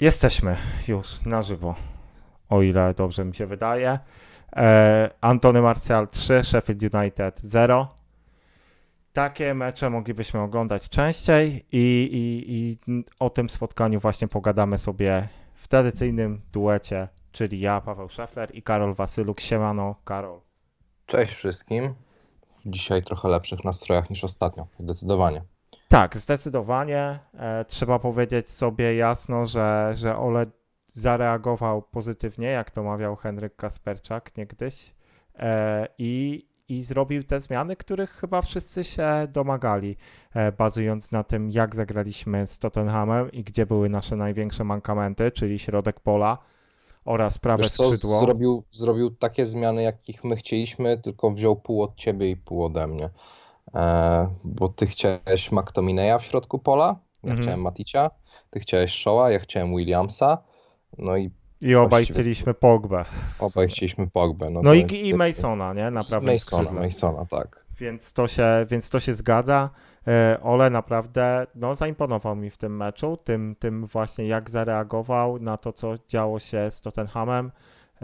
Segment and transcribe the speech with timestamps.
[0.00, 0.56] Jesteśmy
[0.88, 1.74] już na żywo,
[2.48, 3.98] o ile dobrze mi się wydaje.
[4.56, 7.94] E, Antony Martial 3, Sheffield United 0.
[9.12, 12.78] Takie mecze moglibyśmy oglądać częściej i, i, i
[13.20, 18.94] o tym spotkaniu właśnie pogadamy sobie w tradycyjnym duecie, czyli ja, Paweł Szefler i Karol
[18.94, 19.40] Wasyluk.
[19.40, 20.40] Siemano, Karol.
[21.06, 21.94] Cześć wszystkim.
[22.66, 25.42] Dzisiaj trochę lepszych nastrojach niż ostatnio, zdecydowanie.
[25.94, 27.18] Tak, zdecydowanie.
[27.34, 30.46] E, trzeba powiedzieć sobie jasno, że, że Ole
[30.92, 34.94] zareagował pozytywnie, jak to mawiał Henryk Kasperczak niegdyś.
[35.38, 39.96] E, i, I zrobił te zmiany, których chyba wszyscy się domagali,
[40.34, 45.58] e, bazując na tym, jak zagraliśmy z Tottenhamem i gdzie były nasze największe mankamenty, czyli
[45.58, 46.38] środek pola
[47.04, 48.18] oraz prawe Wiesz co, skrzydło.
[48.18, 52.86] zrobił, zrobił takie zmiany, jakich my chcieliśmy, tylko wziął pół od ciebie i pół ode
[52.86, 53.10] mnie.
[53.74, 56.86] E, bo ty chciałeś McTominaya w środku pola,
[57.22, 57.42] ja Mhm.
[57.42, 58.10] chciałem Maticia,
[58.50, 60.38] ty chciałeś Shaw'a, ja chciałem Williamsa,
[60.98, 63.04] no i I obaj właściwie- chcieliśmy Pogbę.
[63.38, 64.50] obaj chcieliśmy Pogbę.
[64.50, 65.90] No to i, jest i Masona, nie?
[65.90, 66.72] Na prawym Masona.
[66.72, 67.64] Masona, tak.
[67.80, 69.70] Więc to się, więc to się zgadza.
[70.08, 75.56] E, Ole naprawdę no, zaimponował mi w tym meczu, tym, tym właśnie jak zareagował na
[75.56, 77.50] to, co działo się z Tottenhamem.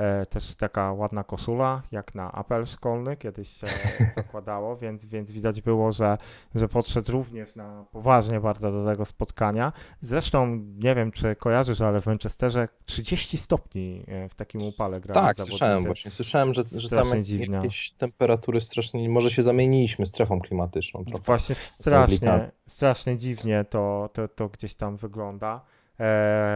[0.01, 3.67] E, Też taka ładna koszula, jak na apel szkolny kiedyś się
[4.17, 6.19] zakładało, więc, więc widać było, że,
[6.55, 9.73] że podszedł również na poważnie bardzo do tego spotkania.
[10.01, 10.47] Zresztą
[10.79, 15.37] nie wiem, czy kojarzysz, ale w Manchesterze 30 stopni e, w takim upale grali Tak,
[15.37, 15.51] zawodnicy.
[15.51, 16.11] słyszałem właśnie.
[16.11, 17.57] Słyszałem, że, że tam dziwnie.
[17.57, 21.25] jakieś temperatury strasznie, może się zamieniliśmy strefą klimatyczną trochę.
[21.25, 25.61] Właśnie strasznie, strasznie dziwnie to, to, to gdzieś tam wygląda.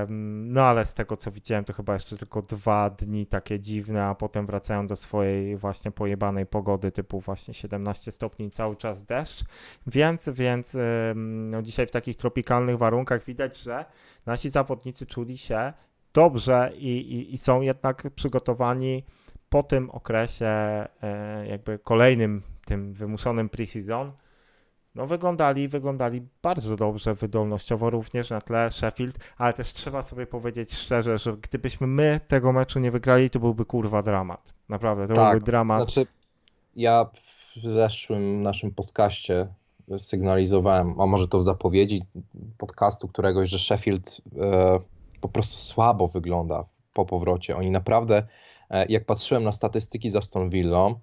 [0.08, 4.14] No ale z tego co widziałem, to chyba jeszcze tylko dwa dni takie dziwne, a
[4.14, 9.44] potem wracają do swojej właśnie pojebanej pogody, typu właśnie 17 stopni cały czas deszcz.
[9.86, 10.76] Więc, więc
[11.14, 13.84] no dzisiaj w takich tropikalnych warunkach widać, że
[14.26, 15.72] nasi zawodnicy czuli się
[16.14, 19.04] dobrze i, i, i są jednak przygotowani
[19.48, 24.10] po tym okresie e, jakby kolejnym tym wymuszonym pre-season
[24.94, 30.74] no wyglądali, wyglądali bardzo dobrze wydolnościowo również na tle Sheffield, ale też trzeba sobie powiedzieć
[30.74, 34.54] szczerze, że gdybyśmy my tego meczu nie wygrali, to byłby kurwa dramat.
[34.68, 35.92] Naprawdę, to Tak, byłby dramat.
[35.92, 36.06] Znaczy,
[36.76, 37.06] ja
[37.56, 39.48] w zeszłym naszym podcaście
[39.98, 42.02] sygnalizowałem, a może to w zapowiedzi
[42.58, 44.80] podcastu któregoś, że Sheffield e,
[45.20, 47.56] po prostu słabo wygląda po powrocie.
[47.56, 48.26] Oni naprawdę,
[48.70, 50.94] e, jak patrzyłem na statystyki z Aston Villą,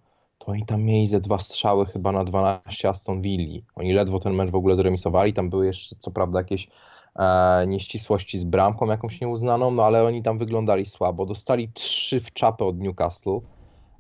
[0.46, 3.66] to oni tam mieli ze dwa strzały chyba na 12 Aston Villi.
[3.76, 6.68] Oni ledwo ten mecz w ogóle zremisowali, tam były jeszcze co prawda jakieś
[7.16, 11.26] e, nieścisłości z bramką jakąś nieuznaną, no ale oni tam wyglądali słabo.
[11.26, 13.40] Dostali trzy w czapę od Newcastle.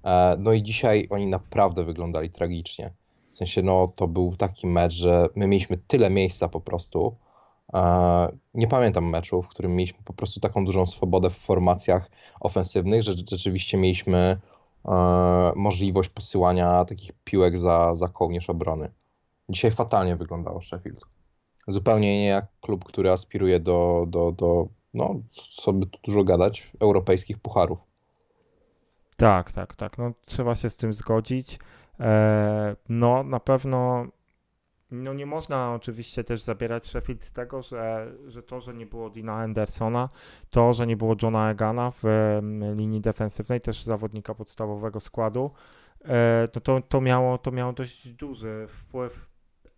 [0.03, 2.93] E, No i dzisiaj oni naprawdę wyglądali tragicznie.
[3.29, 7.15] W sensie, no to był taki mecz, że my mieliśmy tyle miejsca po prostu.
[7.73, 13.03] E, Nie pamiętam meczu, w którym mieliśmy po prostu taką dużą swobodę w formacjach ofensywnych,
[13.03, 14.39] że rzeczywiście mieliśmy
[15.55, 18.91] możliwość posyłania takich piłek za, za kołnierz obrony.
[19.49, 21.05] Dzisiaj fatalnie wyglądało Sheffield.
[21.67, 26.71] Zupełnie nie jak klub, który aspiruje do, do, do no, co by tu dużo gadać,
[26.79, 27.79] europejskich pucharów.
[29.17, 29.97] Tak, tak, tak.
[29.97, 31.59] No, trzeba się z tym zgodzić.
[31.99, 34.05] E, no, na pewno.
[34.91, 39.09] No nie można oczywiście też zabierać Sheffield z tego, że, że to, że nie było
[39.09, 40.09] Dina Hendersona,
[40.49, 42.03] to, że nie było Johna Egana w
[42.75, 45.51] linii defensywnej, też zawodnika podstawowego składu,
[46.05, 49.29] e, no to, to, miało, to miało dość duży wpływ,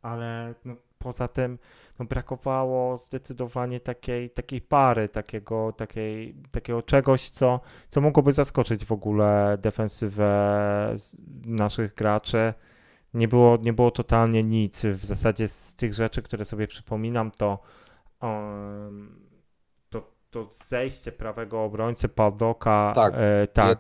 [0.02, 1.59] ale no, poza tym
[2.00, 7.59] no, brakowało zdecydowanie takiej, takiej pary, takiego, takiej, takiego czegoś, co,
[7.90, 10.96] co mogłoby zaskoczyć w ogóle defensywę
[11.46, 12.53] naszych graczy.
[13.13, 14.85] Nie było, nie było totalnie nic.
[14.85, 17.59] W zasadzie z tych rzeczy, które sobie przypominam, to,
[18.22, 19.19] em,
[19.90, 23.79] to, to zejście prawego obrońcy Padoka, Tak, e, tak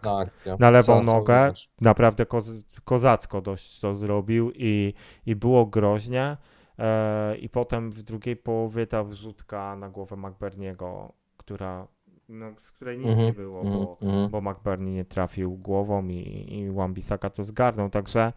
[0.59, 1.53] na lewą nogę.
[1.81, 2.49] naprawdę koz,
[2.83, 4.93] kozacko dość to zrobił i,
[5.25, 6.37] i było groźnie.
[6.79, 11.87] E, I potem w drugiej połowie ta wrzutka na głowę McBurniego, która,
[12.29, 14.29] no, z której nic Mhm, nie było, Mhm, bo, mhm.
[14.29, 17.89] bo McBurney nie trafił głową i, i Wan-Bissaka to zgarnął.
[17.89, 18.33] Także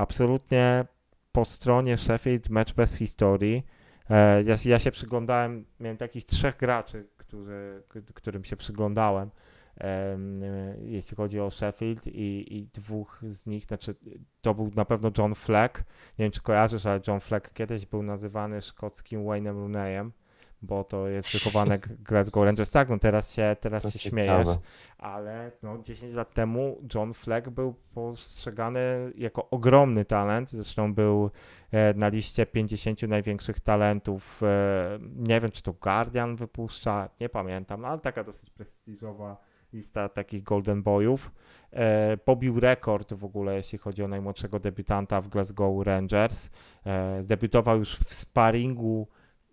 [0.00, 0.84] absolutnie
[1.32, 3.66] po stronie Sheffield mecz bez historii.
[4.10, 7.82] E, ja, ja się przyglądałem, miałem takich trzech graczy, którzy,
[8.14, 9.30] którym się przyglądałem,
[9.76, 10.42] em,
[10.82, 13.94] jeśli chodzi o Sheffield i, i dwóch z nich, znaczy
[14.40, 15.78] to był na pewno John Fleck.
[16.18, 20.12] Nie wiem, czy kojarzysz, ale John Fleck kiedyś był nazywany szkockim Wayne'em Rooneyem,
[20.62, 22.70] bo to jest wychowanek Glasgow Rangers.
[22.70, 24.22] Tak, no teraz się, teraz To się ciekawe.
[24.22, 24.58] śmiejesz,
[24.98, 31.30] ale no 10 lat temu John Fleck był postrzegany jako ogromny talent, zresztą był
[31.70, 37.80] e, na liście 50 największych talentów, e, nie wiem czy to Guardian wypuszcza, nie pamiętam,
[37.80, 39.36] no, ale taka dosyć prestiżowa
[39.72, 41.32] lista takich Golden Boyów.
[41.72, 46.50] E, pobił rekord w ogóle, jeśli chodzi o najmłodszego debiutanta w Glasgow Rangers.
[46.86, 49.08] E, debiutował już w sparingu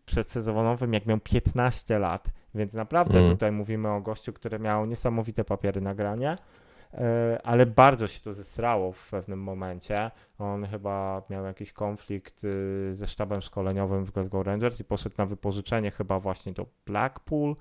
[0.07, 3.31] przedsezonowym, jak miał 15 lat, więc naprawdę Mm.
[3.31, 6.37] tutaj mówimy o gościu, który miał niesamowite papiery nagrania,
[6.93, 10.11] e, ale bardzo się to zesrało w pewnym momencie.
[10.39, 15.25] On chyba miał jakiś konflikt y, ze sztabem szkoleniowym w Glasgow Rangers i poszedł na
[15.25, 17.55] wypożyczenie chyba właśnie do Blackpool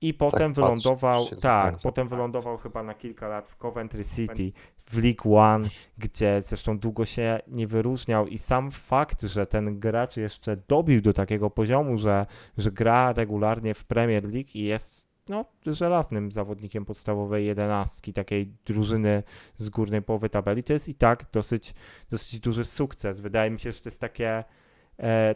[0.00, 4.52] i potem patrzę, wylądował, tak, potem wylądował chyba na kilka lat w Coventry City.
[4.86, 5.68] w League One,
[5.98, 8.26] gdzie zresztą długo się nie wyróżniał.
[8.26, 12.26] I sam fakt, że ten gracz jeszcze dobił do takiego poziomu, że,
[12.58, 19.22] że gra regularnie w Premier League i jest no, żelaznym zawodnikiem podstawowej jedenastki, takiej drużyny
[19.56, 21.74] z górnej połowy tabeli, to jest i tak dosyć,
[22.10, 23.20] dosyć duży sukces.
[23.20, 24.44] Wydaje mi się, że to jest takie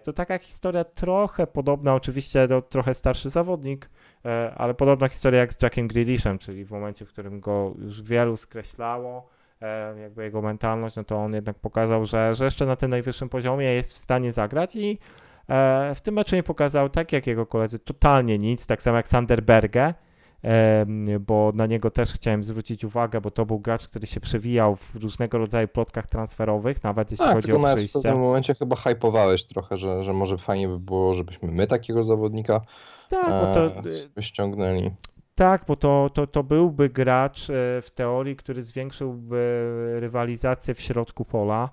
[0.05, 3.91] to taka historia trochę podobna, oczywiście to trochę starszy zawodnik,
[4.25, 8.03] e, ale podobna historia jak z Jackiem Grealishem, czyli w momencie, w którym go już
[8.03, 9.29] wielu skreślało,
[9.63, 13.29] e, jakby jego mentalność, no to on jednak pokazał, że, że jeszcze na tym najwyższym
[13.29, 14.99] poziomie jest w stanie zagrać i
[15.49, 19.09] e, w tym meczu nie pokazał, tak jak jego koledzy, totalnie nic, tak samo jak
[19.09, 19.95] Sander Berge, em,
[21.20, 24.94] bo na niego też chciałem zwrócić uwagę, bo to był gracz, który się przewijał w
[24.94, 29.44] różnego rodzaju plotkach transferowych, nawet jeśli Tak, chodzi o nawet w pewnym momencie chyba hypowałeś
[29.44, 32.60] trochę, że, że może fajnie by było, żebyśmy my takiego zawodnika
[33.08, 34.90] Tak, bo to, e, s- ściągnęli.
[35.34, 39.70] Tak, bo to, to, to byłby gracz e, w teorii, który zwiększyłby
[40.00, 41.70] rywalizację w środku pola.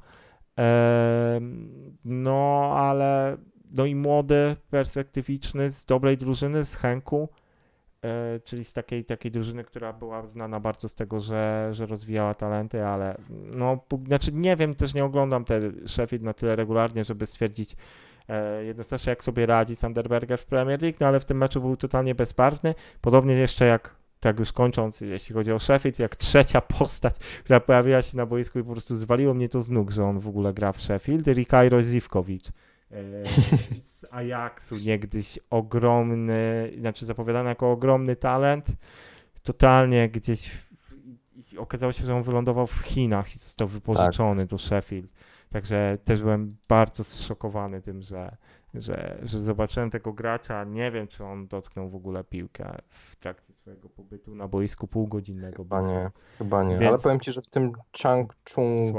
[2.05, 3.37] No, ale
[3.71, 7.29] no i młody, perspektywiczny, z dobrej drużyny, z Henku,
[8.43, 12.85] czyli z takiej, takiej drużyny, która była znana bardzo z tego, że, że rozwijała talenty,
[12.85, 17.75] ale no, znaczy nie wiem, też nie oglądam te Sheffield na tyle regularnie, żeby stwierdzić
[18.29, 21.77] e, jednoznacznie jak sobie radzi Sanderberger w Premier League, no ale w tym meczu był
[21.77, 27.15] totalnie bezbarwny, podobnie jeszcze jak tak już kończąc, jeśli chodzi o Sheffield, jak trzecia postać,
[27.43, 30.19] która pojawiła się na boisku i po prostu zwaliło mnie to z nóg, że on
[30.19, 32.47] w ogóle gra w Sheffield, Rikajro Zivkovic.
[32.47, 32.51] e,
[33.81, 38.67] z Ajaxu, niegdyś ogromny, znaczy zapowiadany jako ogromny talent,
[39.43, 40.93] totalnie gdzieś w,
[41.57, 45.11] okazało się, że on wylądował w Chinach i został wypożyczony do Sheffield.
[45.49, 48.37] Także też byłem bardzo zszokowany tym, że,
[48.73, 50.63] że, że zobaczyłem tego gracza.
[50.63, 55.57] Nie wiem, czy on dotknął w ogóle piłkę w trakcie swojego pobytu na boisku półgodzinnego.
[55.57, 56.77] Chyba nie, chyba nie.
[56.77, 57.71] Ale Więc- powiem ci, że w tym
[58.03, 58.95] Chang Chung.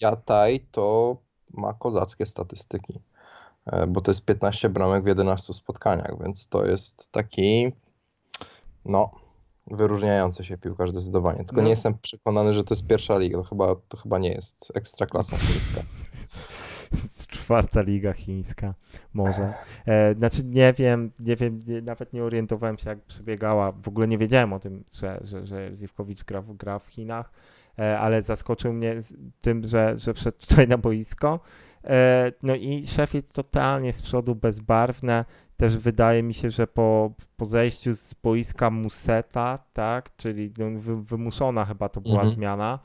[0.00, 1.16] Yatai to
[1.50, 3.00] ma kozackie statystyki, e,
[3.88, 7.72] bo to jest 15 bramek w 11 spotkaniach, więc to jest taki,
[8.84, 9.10] no,
[9.70, 11.38] wyróżniający się piłkarz zdecydowanie.
[11.38, 11.62] Tylko No.
[11.62, 15.36] nie jestem przekonany, że to jest pierwsza liga, to chyba, to chyba nie jest ekstraklasa
[15.36, 15.80] chińska.
[17.28, 18.74] Czwarta liga chińska,
[19.14, 19.54] może.
[19.86, 24.08] E, znaczy nie wiem, nie wiem, nie, nawet nie orientowałem się jak przebiegała, w ogóle
[24.08, 27.30] nie wiedziałem o tym, że, że, że Zivkowicz gra, w- gra w Chinach,
[27.78, 28.96] e, ale zaskoczył mnie
[29.40, 31.40] tym, że, że wszedł tutaj na boisko.
[31.88, 35.24] E, no i Sheffield totalnie z przodu bezbarwne,
[35.56, 41.02] też wydaje mi się, że po, po zejściu z boiska Museta, tak, czyli no, wy,
[41.02, 42.28] wymuszona chyba to była Mhm.
[42.30, 42.78] zmiana.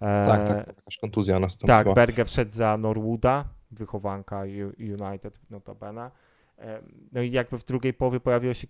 [0.00, 1.84] E, Tak, tak, jakaś kontuzja nastąpiła.
[1.84, 4.42] tak, Berge wszedł za Norwooda, wychowanka
[4.78, 6.10] United notabene.
[6.56, 8.66] Em, No i jakby w drugiej połowie pojawiło się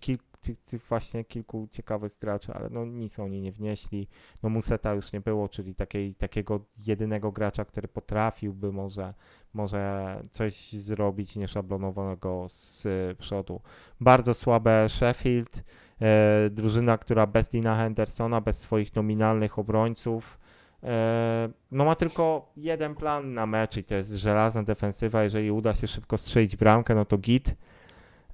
[0.69, 4.07] tych właśnie kilku ciekawych graczy, ale no nic oni nie wnieśli.
[4.43, 9.13] No Museta już nie było, czyli takiej, takiego jedynego gracza, który potrafiłby może,
[9.57, 12.87] może coś zrobić nieszablonowanego z
[13.17, 13.61] przodu.
[14.01, 15.63] Bardzo słabe Sheffield,
[16.01, 20.39] e, drużyna, która bez Dina Hendersona, bez swoich nominalnych obrońców,
[20.83, 25.23] E, No ma tylko jeden plan na mecz i to jest żelazna defensywa.
[25.23, 27.55] Jeżeli uda się szybko strzelić bramkę, no to git.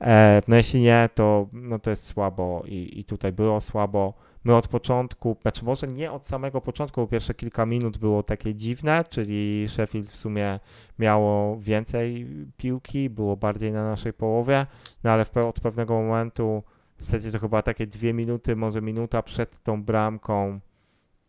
[0.01, 4.13] E, No jeśli nie, to, no to jest słabo i, i tutaj było słabo.
[4.45, 8.55] My od początku, znaczy może nie od samego początku, bo pierwsze kilka minut było takie
[8.55, 10.59] dziwne, czyli Sheffield w sumie
[11.00, 14.65] miało więcej piłki, było bardziej na naszej połowie,
[15.03, 16.63] no ale od pewnego momentu,
[16.97, 20.59] w zasadzie to chyba takie dwie minuty, może minuta przed tą bramką,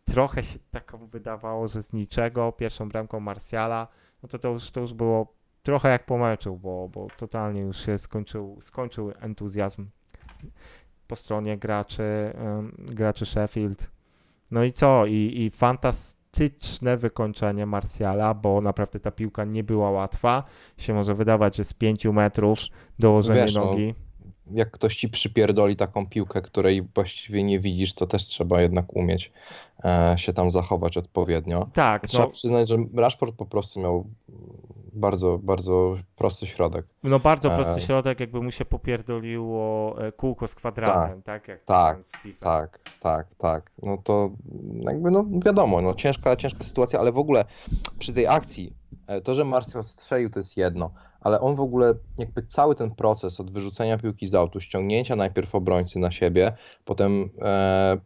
[0.05, 3.87] trochę się tak wydawało, że z niczego, pierwszą bramką Marsjala,
[4.23, 7.85] no to to już, to już było trochę jak po meczu, bo, bo totalnie już
[7.85, 9.87] się skończył, skończył entuzjazm
[11.07, 12.33] po stronie graczy,
[12.77, 13.87] graczy Sheffield.
[14.51, 15.05] No i co?
[15.05, 20.43] I, i fantastyczne wykończenie Marsjala, bo naprawdę ta piłka nie była łatwa.
[20.77, 22.59] Się może wydawać, że z pięciu metrów
[22.99, 23.93] dołożenie Wiesz, no, nogi.
[24.51, 29.31] jak ktoś ci przypierdoli taką piłkę, której właściwie nie widzisz, to też trzeba jednak umieć
[29.85, 31.69] e, się tam zachować odpowiednio.
[31.73, 34.07] Tak, Trzeba no, przyznać, że Rashford po prostu miał
[34.95, 36.85] bardzo, bardzo prosty środek.
[37.03, 37.81] no bardzo prosty E.
[37.81, 41.47] środek, jakby mu się popierdoliło e, kółko z kwadratem, tak?
[41.47, 42.45] Jak tak, FIFA.
[42.45, 43.71] Tak, tak, tak.
[43.83, 44.29] No to
[44.81, 47.45] jakby, no wiadomo, no ciężka, ciężka sytuacja, ale w ogóle
[47.99, 48.73] przy tej akcji,
[49.07, 52.91] e, to, że Martial strzelił, to jest jedno, ale on w ogóle, jakby cały ten
[52.91, 56.53] proces od wyrzucenia piłki z autu, ściągnięcia najpierw obrońcy na siebie,
[56.85, 57.97] potem e,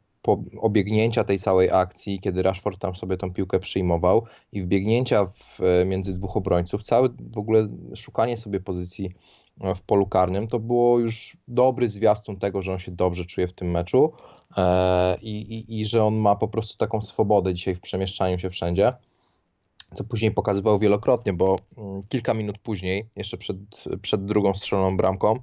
[0.61, 5.85] obiegnięcia tej całej akcji, kiedy Rashford tam sobie tą piłkę przyjmował i wbiegnięcia w, e,
[5.85, 9.11] między dwóch obrońców, całe w ogóle szukanie sobie pozycji
[9.61, 13.47] e, w polu karnym, to było już dobry zwiastun tego, że on się dobrze czuje
[13.47, 14.13] w tym meczu
[14.57, 18.49] e, i, i, i że on ma po prostu taką swobodę dzisiaj w przemieszczaniu się
[18.49, 18.93] wszędzie,
[19.93, 23.57] co później pokazywał wielokrotnie, bo mm, kilka minut później, jeszcze przed,
[24.01, 25.39] przed drugą strzeloną bramką,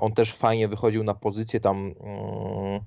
[0.00, 2.80] on też fajnie wychodził na pozycję tam mm,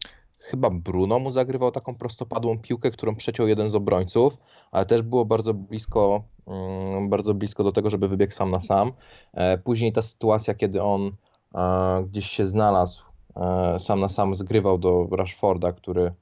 [0.46, 4.38] chyba Bruno mu zagrywał taką prostopadłą piłkę, którą przeciął jeden z obrońców,
[4.72, 8.92] ale też było bardzo blisko, mm, bardzo blisko do tego, żeby wybiegł sam na sam.
[9.34, 11.12] E, Później ta sytuacja, kiedy on
[11.56, 13.04] e, gdzieś się znalazł,
[13.36, 16.14] e, sam na sam zgrywał do Rashforda, który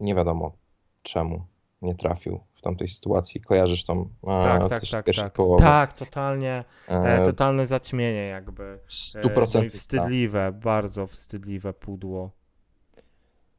[0.00, 0.52] nie wiadomo
[1.02, 1.42] czemu
[1.82, 3.40] nie trafił w tamtej sytuacji.
[3.40, 5.32] Kojarzysz tą e, Tak, tak, tak, tak.
[5.32, 5.64] połowę.
[5.64, 8.62] Tak, totalnie, e, E, totalne zaćmienie jakby.
[8.62, 12.30] E, w no 100% i wstydliwe, bardzo wstydliwe pudło.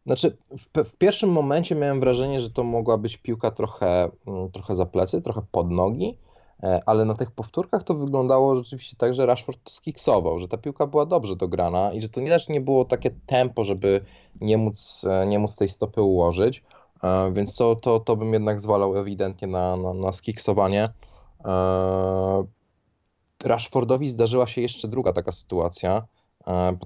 [0.06, 4.76] Znaczy, w, w pierwszym momencie miałem wrażenie, że to mogła być piłka trochę, mm, trochę
[4.76, 6.18] za plecy, trochę pod nogi,
[6.64, 10.58] e, ale na tych powtórkach to wyglądało rzeczywiście tak, że Rashford to skiksował, że ta
[10.58, 14.06] piłka była dobrze dograna i że to też nie było takie tempo, żeby
[14.42, 16.64] nie móc, e, nie móc tej stopy ułożyć,
[17.04, 20.90] e, więc to, to, to bym jednak zwalał ewidentnie na, na, na skiksowanie.
[23.44, 26.08] Rashfordowi zdarzyła się jeszcze druga taka sytuacja.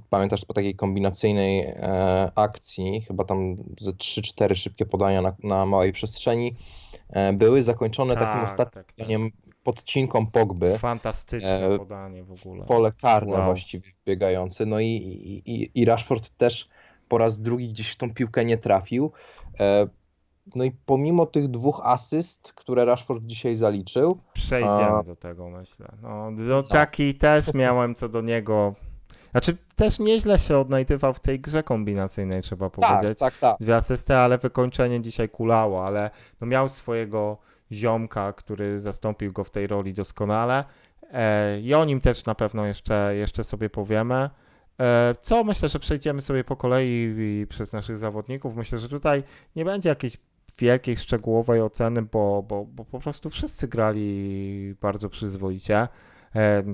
[0.10, 5.92] Pamiętasz po takiej kombinacyjnej e, akcji, chyba tam ze 3-4 szybkie podania na, na małej
[5.94, 6.56] przestrzeni
[7.10, 8.84] e, były zakończone takim Tak, ostatnim
[9.32, 9.64] tak, tak.
[9.64, 10.78] podcinką Pogby.
[10.78, 12.66] Fantastyczne E, podanie w ogóle.
[12.66, 13.46] Pole karne Wow.
[13.46, 14.66] właściwie wbiegający.
[14.66, 14.86] No i,
[15.46, 16.70] i, i- Rashford też
[17.08, 19.12] po raz drugi gdzieś w tą piłkę nie trafił.
[20.56, 25.88] No i pomimo tych dwóch asyst, które Rashford dzisiaj zaliczył, Przejdziemy A- do tego, myślę.
[26.02, 28.74] No, no taki też miałem co do niego.
[29.32, 33.20] Znaczy, też nieźle się odnajdywał w tej grze kombinacyjnej, trzeba tak, powiedzieć.
[33.20, 33.58] tak, tak.
[33.60, 37.38] Dwie asysty, ale wykończenie dzisiaj kulało, ale no miał swojego
[37.72, 40.64] ziomka, który zastąpił go w tej roli doskonale.
[41.14, 44.30] E, I o nim też na pewno jeszcze, jeszcze sobie powiemy.
[44.80, 47.16] E, Co myślę, że przejdziemy sobie po kolei
[47.50, 48.56] przez naszych zawodników.
[48.56, 49.24] Myślę, że tutaj
[49.56, 50.18] nie będzie jakiejś
[50.60, 55.88] wielkiej, szczegółowej oceny, bo, bo, bo po prostu wszyscy grali bardzo przyzwoicie.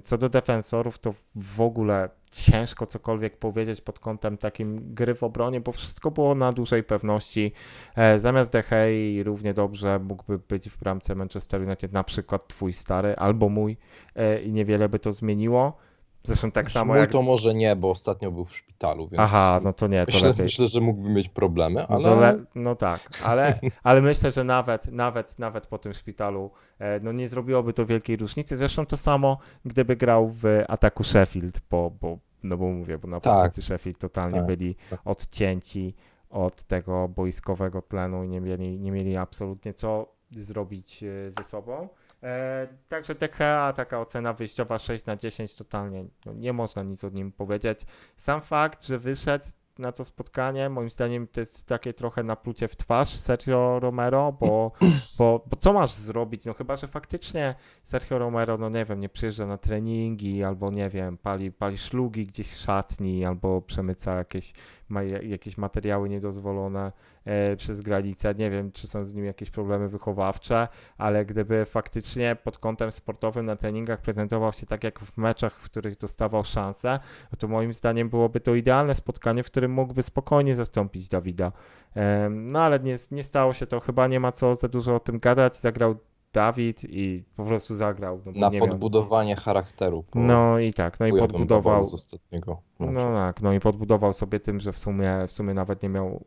[0.04, 5.62] Co do defensorów, to w ogóle ciężko cokolwiek powiedzieć pod kątem takim gry w obronie,
[5.62, 7.52] bo wszystko było na dużej pewności.
[7.96, 12.74] E, Zamiast De Gea równie dobrze mógłby być w bramce Manchester United na przykład twój
[12.74, 13.78] stary albo mój
[14.16, 15.78] e, i niewiele by to zmieniło.
[16.26, 17.12] Zresztą tak samo Mój jak...
[17.12, 20.28] to może nie, bo ostatnio był w szpitalu, więc Aha, no to nie, to myślę,
[20.28, 20.44] lepiej.
[20.46, 22.44] myślę, że mógłby mieć problemy, No, ale to le...
[22.56, 27.30] no tak, ale, ale myślę, że nawet, nawet, nawet po tym szpitalu e, no nie
[27.30, 28.58] zrobiłoby to wielkiej różnicy.
[28.58, 33.20] Zresztą to samo, gdyby grał w ataku Sheffield, bo, bo, no bo mówię, bo na
[33.20, 33.34] Tak.
[33.34, 35.00] pozycji Sheffield totalnie Tak, byli tak.
[35.06, 35.96] odcięci
[36.30, 41.88] od tego boiskowego tlenu i nie mieli, nie mieli absolutnie co zrobić e, ze sobą.
[42.24, 47.10] E, także Gea, taka ocena wyjściowa 6 na 10 totalnie, no nie można nic o
[47.10, 47.80] nim powiedzieć.
[48.18, 49.46] Sam fakt, że wyszedł
[49.80, 54.72] na to spotkanie, moim zdaniem to jest takie trochę naplucie w twarz Sergio Romero, bo,
[55.18, 56.46] bo, bo co masz zrobić?
[56.46, 60.90] No chyba, że faktycznie Sergio Romero, no nie wiem, nie przyjeżdża na treningi, albo nie
[60.90, 64.54] wiem, pali, pali szlugi gdzieś w szatni, albo przemyca jakieś,
[64.90, 66.92] ma, jakieś materiały niedozwolone
[67.26, 68.36] e, przez granicę.
[68.36, 73.46] Nie wiem, czy są z nim jakieś problemy wychowawcze, ale gdyby faktycznie pod kątem sportowym
[73.46, 77.00] na treningach prezentował się tak jak w meczach, w których dostawał szansę,
[77.40, 81.52] to moim zdaniem byłoby to idealne spotkanie, w którym mógłby spokojnie zastąpić Dawida.
[81.96, 85.00] Em, No ale nie, nie stało się to, chyba nie ma co za dużo o
[85.00, 85.58] tym gadać.
[85.58, 85.96] Zagrał
[86.36, 88.22] Dawid i po prostu zagrał.
[88.26, 91.88] No, na miał- podbudowanie charakteru No i tak, no i podbudował.
[91.88, 92.94] z ostatniego meczu.
[92.94, 96.24] No tak, no i podbudował sobie tym, że w sumie, w sumie nawet nie miał.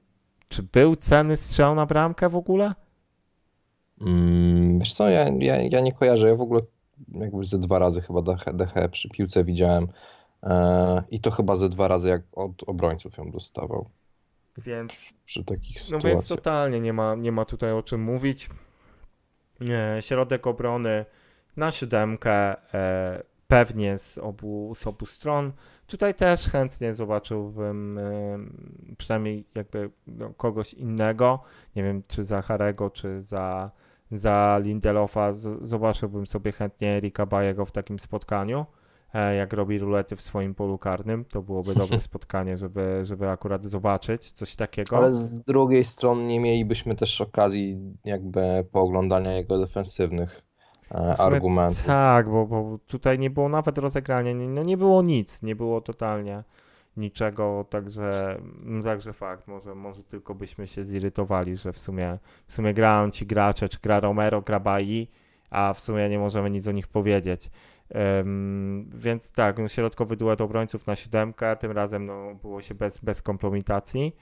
[0.48, 2.74] Czy był cenny strzał na bramkę w ogóle?
[4.00, 6.60] Mm, wiesz co, ja, ja, ja nie kojarzę, ja w ogóle
[7.14, 9.88] jakby ze dwa razy chyba DH, przy piłce widziałem
[10.42, 13.88] e, i to chyba ze dwa razy jak od obrońców ją dostawał
[14.58, 16.12] Więc przy takich No sytuacjach.
[16.12, 18.48] więc totalnie nie ma, nie ma tutaj o czym mówić.
[19.60, 21.04] E, środek obrony
[21.56, 22.56] na siódemkę.
[22.74, 25.52] E, pewnie z obu, z obu stron.
[25.86, 31.42] Tutaj też chętnie zobaczyłbym em, przynajmniej jakby no, kogoś innego,
[31.76, 33.70] nie wiem czy za Harego, czy za,
[34.10, 38.77] za Lindelofa, zobaczyłbym sobie chętnie Erika Bajego w takim spotkaniu, e,
[39.14, 44.32] jak robi rulety w swoim polu karnym, to byłoby dobre spotkanie, żeby, żeby akurat zobaczyć
[44.32, 44.96] coś takiego.
[44.96, 50.42] Ale z drugiej strony nie mielibyśmy też okazji jakby pooglądania jego defensywnych
[50.90, 51.84] e, argumentów.
[51.84, 55.80] Tak, bo, bo tutaj nie było nawet rozegrania, nie, no nie było nic, nie było
[55.80, 56.44] totalnie
[56.96, 62.54] niczego, także, no także fakt, może, może tylko byśmy się zirytowali, że w sumie, w
[62.54, 65.06] sumie grają ci gracze, czy gra Romero, gra Bailly,
[65.50, 67.50] a w sumie nie możemy nic o nich powiedzieć.
[68.20, 72.98] Ym, więc tak, no środkowy duet obrońców na siódemkę, tym razem no, było się bez,
[72.98, 74.16] bez kompromitacji.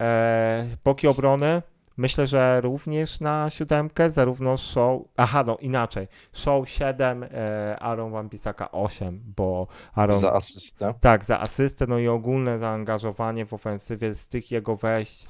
[0.00, 1.62] E, boki obrony,
[1.96, 8.68] myślę, że również na siódemkę, zarówno Show, aha no inaczej, Show 7, e, Aaron Wan-Bissaka
[8.72, 10.94] 8, bo Aaron, Za asystę.
[11.00, 15.26] tak, za asystę, no i ogólne zaangażowanie w ofensywie z tych jego wejść,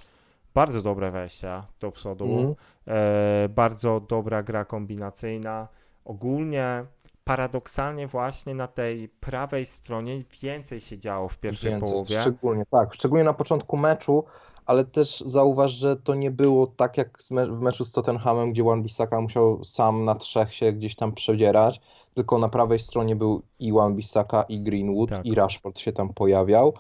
[0.55, 2.55] bardzo dobre wejścia do przodu, Mhm.
[2.87, 5.69] e, bardzo dobra gra kombinacyjna.
[6.05, 6.85] Ogólnie,
[7.25, 12.21] paradoksalnie właśnie na tej prawej stronie więcej się działo w pierwszej Więcej, połowie.
[12.21, 14.25] Szczególnie, tak, szczególnie na początku meczu,
[14.67, 19.21] ale też zauważ, że to nie było tak jak w meczu z Tottenhamem, gdzie Wan-Bissaka
[19.21, 21.81] musiał sam na trzech się gdzieś tam przedzierać,
[22.15, 25.27] tylko na prawej stronie był i Wan-Bissaka, i Greenwood, Tak.
[25.27, 26.73] i Rashford się tam pojawiał,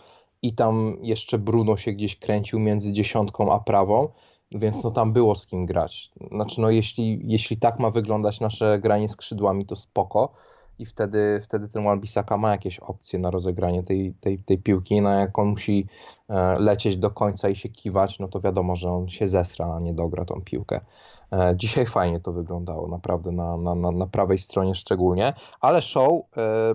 [0.42, 4.08] i tam jeszcze Bruno się gdzieś kręcił między dziesiątką a prawą,
[4.54, 6.10] więc no tam było z kim grać.
[6.30, 10.32] Znaczy no jeśli, jeśli tak ma wyglądać nasze granie skrzydłami, to spoko,
[10.78, 15.10] i wtedy, wtedy ten Wan-Bissaka ma jakieś opcje na rozegranie tej, tej, tej piłki, no
[15.10, 15.86] jak on musi
[16.28, 19.80] e, lecieć do końca i się kiwać, no to wiadomo, że on się zesra, a
[19.80, 20.80] nie dogra tą piłkę.
[21.32, 26.12] E, Dzisiaj fajnie to wyglądało, naprawdę na, na, na, na prawej stronie szczególnie, ale show
[26.36, 26.74] e,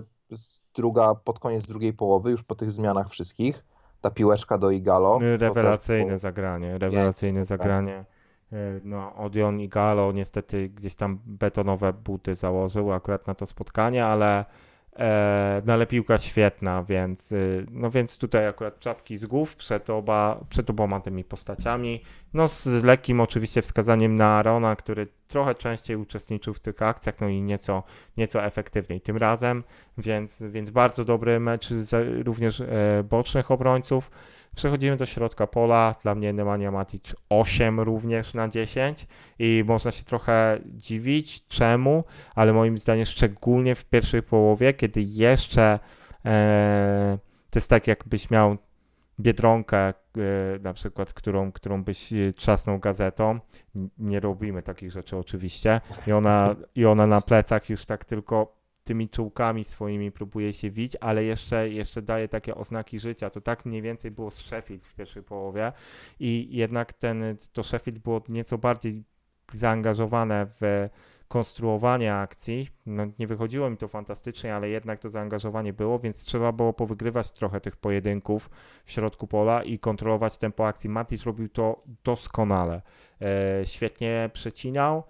[0.74, 3.64] druga, pod koniec drugiej połowy, już po tych zmianach wszystkich,
[4.00, 5.18] ta piłeczka do Igalo.
[5.18, 8.04] też Rewelacyjne było- zagranie, rewelacyjne zagranie.
[8.52, 14.04] E, No, Odion i Galo niestety gdzieś tam betonowe buty założył akurat na to spotkanie,
[14.06, 14.44] ale,
[15.64, 20.44] no, ale piłka świetna, więc, y, no więc tutaj akurat czapki z głów przed, oba,
[20.48, 22.02] przed oboma tymi postaciami.
[22.34, 27.28] No z lekkim oczywiście wskazaniem na Arona, który trochę częściej uczestniczył w tych akcjach, no
[27.28, 27.82] i nieco,
[28.16, 29.64] nieco efektywniej tym razem,
[29.98, 32.66] więc, więc bardzo dobry mecz za, również e,
[33.08, 34.10] bocznych obrońców.
[34.58, 35.94] Przechodzimy do środka pola.
[36.02, 39.06] Dla mnie Nemanja Matic 8 również na 10
[39.38, 45.78] i można się trochę dziwić czemu, ale moim zdaniem szczególnie w pierwszej połowie, kiedy jeszcze
[46.24, 47.18] e,
[47.50, 48.56] to jest tak jakbyś miał
[49.20, 49.94] biedronkę e,
[50.62, 53.40] na przykład, którą, którą byś e, trzasnął gazetą.
[53.98, 58.57] Nie robimy takich rzeczy oczywiście i ona, i ona na plecach już tak tylko
[58.88, 63.30] tymi czułkami swoimi próbuje się wić, ale jeszcze, jeszcze daje takie oznaki życia.
[63.30, 65.72] To tak mniej więcej było z Sheffield w pierwszej połowie
[66.20, 69.04] i jednak ten, to Sheffield było nieco bardziej
[69.52, 70.88] zaangażowane w
[71.28, 72.68] konstruowanie akcji.
[72.86, 77.32] No, nie wychodziło mi to fantastycznie, ale jednak to zaangażowanie było, więc trzeba było powygrywać
[77.32, 78.50] trochę tych pojedynków
[78.84, 80.90] w środku pola i kontrolować tempo akcji.
[80.90, 82.82] Matic robił to doskonale.
[83.22, 85.04] E, świetnie przecinał,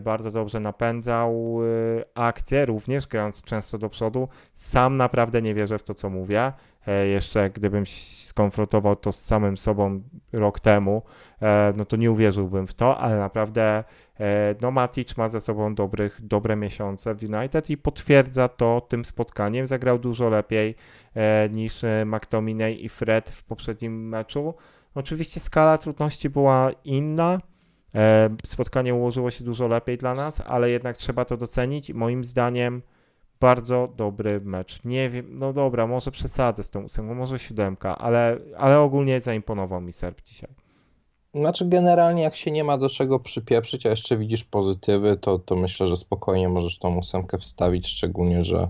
[0.00, 4.28] bardzo dobrze napędzał e, akcję, również grając często do przodu.
[4.54, 6.52] Sam naprawdę nie wierzę w to, co mówię.
[6.86, 11.02] E, jeszcze gdybym skonfrontował to z samym sobą rok temu,
[11.42, 13.84] e, no to nie uwierzyłbym w to, ale naprawdę
[14.20, 19.04] e, no Matic ma za sobą dobrych, dobre miesiące w United i potwierdza to tym
[19.04, 19.66] spotkaniem.
[19.66, 20.74] Zagrał dużo lepiej
[21.14, 24.54] e, niż e, McTominay i Fred w poprzednim meczu.
[24.94, 27.38] Oczywiście skala trudności była inna.
[27.94, 31.92] E, Spotkanie ułożyło się dużo lepiej dla nas, ale jednak trzeba to docenić.
[31.92, 32.82] Moim zdaniem
[33.40, 34.84] bardzo dobry mecz.
[34.84, 39.80] Nie wiem, no dobra, może przesadzę z tą ósemką, może siódemka, ale, ale ogólnie zaimponował
[39.80, 40.50] mi Serb dzisiaj.
[41.34, 45.56] Znaczy generalnie jak się nie ma do czego przypieprzyć, a jeszcze widzisz pozytywy, to, to
[45.56, 48.68] myślę, że spokojnie możesz tą ósemkę wstawić, szczególnie, że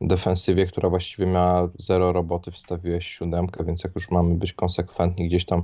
[0.00, 5.44] defensywie, która właściwie miała zero roboty, wstawiłeś siódemkę, więc jak już mamy być konsekwentni gdzieś
[5.44, 5.62] tam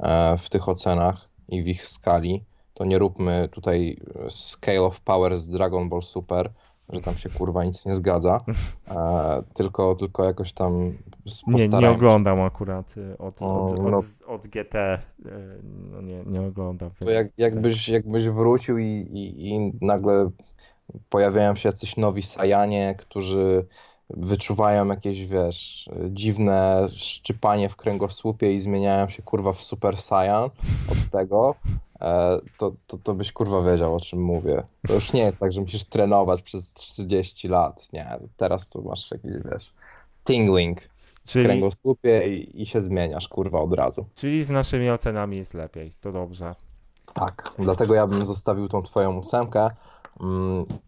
[0.00, 5.38] e, w tych ocenach i w ich skali, to nie róbmy tutaj scale of power
[5.38, 6.50] z Dragon Ball Super,
[6.88, 8.40] że tam się kurwa nic nie zgadza,
[8.88, 10.92] e, tylko, tylko jakoś tam
[11.46, 13.98] Nie, nie oglądam akurat y, od, od, no.
[13.98, 14.98] od, od GT, y,
[15.64, 16.90] no nie, nie oglądam.
[16.98, 20.30] To jak, jakbyś, jakbyś wrócił i, i, i nagle
[21.08, 23.66] pojawiają się jacyś nowi Sajanie, którzy
[24.10, 30.50] wyczuwają jakieś, wiesz, dziwne szczypanie w kręgosłupie i zmieniają się kurwa w Super Saiyan
[30.92, 31.54] od tego,
[32.00, 34.62] e, to, to, to byś kurwa wiedział, o czym mówię.
[34.86, 37.92] To już nie jest tak, że musisz trenować przez 30 lat.
[37.92, 39.72] Nie, teraz tu masz jakiś, wiesz,
[40.24, 40.80] tingling
[41.24, 44.06] w Czyli, kręgosłupie i, i się zmieniasz, kurwa, od razu.
[44.14, 46.54] czyli z naszymi ocenami jest lepiej, to dobrze.
[47.14, 49.70] Tak, dlatego ja bym zostawił tą twoją ósemkę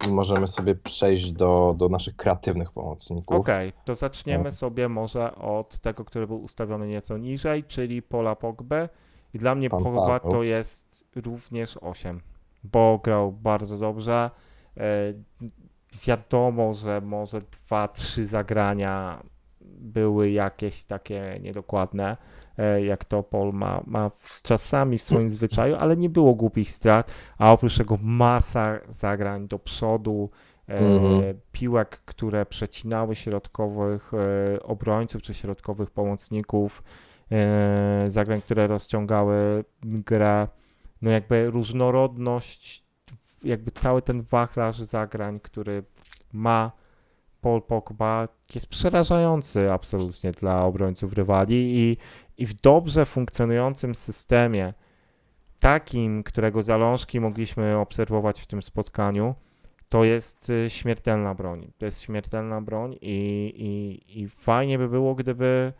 [0.07, 3.37] i możemy sobie przejść do, do naszych kreatywnych pomocników.
[3.37, 4.51] Okej, to zaczniemy No.
[4.51, 8.89] sobie może od tego, który był ustawiony nieco niżej, czyli Pola Pogby.
[9.35, 12.21] I dla mnie Pogba to jest również 8,
[12.65, 14.31] bo grał bardzo dobrze.
[14.77, 14.83] E,
[16.07, 19.23] Wiadomo, że może dwa, trzy zagrania
[19.61, 22.17] były jakieś takie niedokładne, e,
[22.85, 24.11] jak to Paul ma, ma
[24.43, 29.59] czasami w swoim zwyczaju, ale nie było głupich strat, a oprócz tego masa zagrań do
[29.59, 30.31] przodu,
[30.69, 31.41] e, Mhm.
[31.53, 36.83] piłek, które przecinały środkowych e, obrońców czy środkowych pomocników,
[37.33, 40.49] e, zagrań, które rozciągały grę,
[41.03, 42.85] no jakby różnorodność,
[43.45, 45.83] jakby cały ten wachlarz zagrań, który
[46.33, 46.73] ma
[47.47, 51.97] Paul Pogba jest przerażający absolutnie dla obrońców rywali i,
[52.39, 54.75] i w dobrze funkcjonującym systemie,
[55.61, 59.35] takim, którego zalążki mogliśmy obserwować w tym spotkaniu,
[59.89, 61.73] to jest y, śmiertelna broń.
[61.79, 65.73] To jest śmiertelna broń i, i, i fajnie by było, gdyby,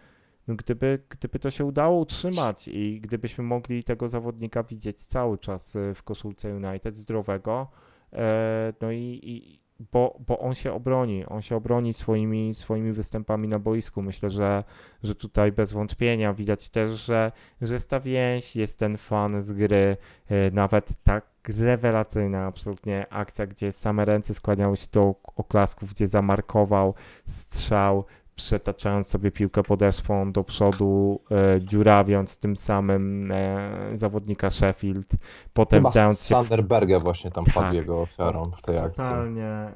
[0.49, 5.95] gdyby, gdyby to się udało utrzymać i gdybyśmy mogli tego zawodnika widzieć cały czas y,
[5.95, 7.69] w koszulce United, zdrowego.
[8.13, 13.49] E, no i, i bo, bo on się obroni, on się obroni swoimi, swoimi występami
[13.49, 14.03] na boisku.
[14.03, 14.65] Myślę, że,
[15.03, 19.53] że tutaj bez wątpienia widać też, że, że jest ta więź, jest ten fan z
[19.53, 19.97] gry,
[20.29, 21.27] e, nawet tak
[21.59, 26.95] rewelacyjna absolutnie akcja, gdzie same ręce skłaniały się do oklasków, gdzie zamarkował
[27.27, 28.05] strzał,
[28.37, 35.13] przetaczając sobie piłkę podeszwą do przodu, e, dziurawiąc tym samym e, zawodnika Sheffield,
[35.53, 37.55] potem Chyba wdając się Sanderberga właśnie tam Tak.
[37.55, 38.97] padł jego ofiarą w tej akcji.
[38.97, 39.73] Totalnie,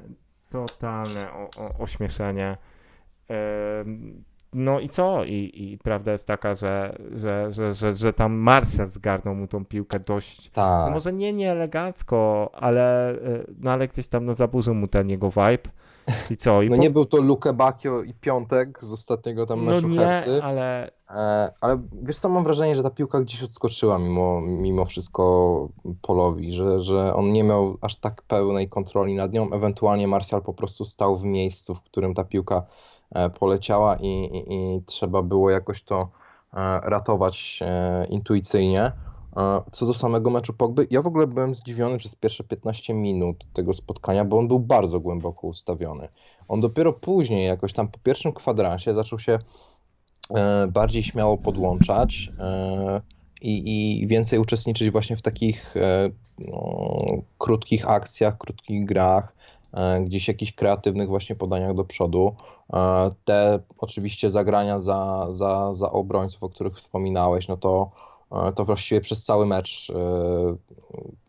[0.49, 2.57] totalne o, o, ośmieszenie.
[3.27, 5.23] Em, No i co?
[5.23, 9.65] I, I prawda jest taka, że, że, że, że, że tam Marcel zgarnął mu tą
[9.65, 10.93] piłkę dość, no Tak.
[10.93, 13.17] może nie nieelegancko, ale, e,
[13.59, 15.69] no ale gdzieś tam no, zaburzył mu ten jego vibe.
[16.29, 16.61] I co?
[16.61, 19.87] I No po- nie był to Luke Bacchio i Piątek z ostatniego tam no meczu
[19.87, 24.41] nie, Herty, ale e, ale wiesz co, mam wrażenie, że ta piłka gdzieś odskoczyła mimo,
[24.41, 25.69] mimo wszystko
[26.01, 30.53] Polowi, że, że on nie miał aż tak pełnej kontroli nad nią, ewentualnie Martial po
[30.53, 32.63] prostu stał w miejscu, w którym ta piłka
[33.11, 36.09] e, poleciała i, i, i trzeba było jakoś to
[36.53, 37.59] e, ratować
[38.09, 38.91] intuicyjnie.
[39.71, 43.73] Co do samego meczu Pogby, ja w ogóle byłem zdziwiony przez pierwsze 15 minut tego
[43.73, 46.07] spotkania, bo on był bardzo głęboko ustawiony.
[46.47, 49.39] On dopiero później, jakoś tam po pierwszym kwadransie, zaczął się
[50.35, 53.01] e, bardziej śmiało podłączać e,
[53.41, 56.89] i, i więcej uczestniczyć właśnie w takich e, no,
[57.37, 59.35] krótkich akcjach, krótkich grach,
[60.05, 62.35] gdzieś jakichś kreatywnych właśnie podaniach do przodu.
[63.25, 67.91] Te oczywiście zagrania za, za, za obrońców, o których wspominałeś, no to,
[68.55, 69.95] to właściwie przez cały mecz e,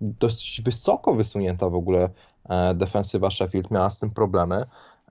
[0.00, 2.10] dość wysoko wysunięta w ogóle
[2.48, 4.66] e, defensywa Sheffield miała z tym problemy.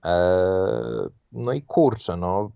[0.06, 2.52] E, No i kurczę, no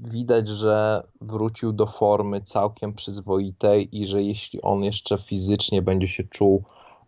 [0.00, 6.24] widać, że wrócił do formy całkiem przyzwoitej i że jeśli on jeszcze fizycznie będzie się
[6.24, 6.64] czuł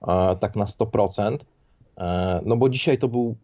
[0.09, 1.37] e, tak na 100%,
[1.99, 3.37] e, no bo dzisiaj to był,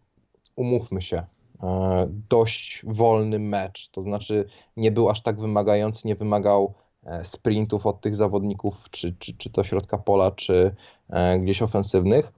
[0.55, 1.23] umówmy się,
[1.63, 4.45] e, dość wolny mecz, to znaczy
[4.77, 6.82] nie był aż tak wymagający, nie wymagał e,
[7.23, 10.75] sprintów od tych zawodników, czy, czy, czy to środka pola, czy
[11.09, 12.33] e, gdzieś ofensywnych.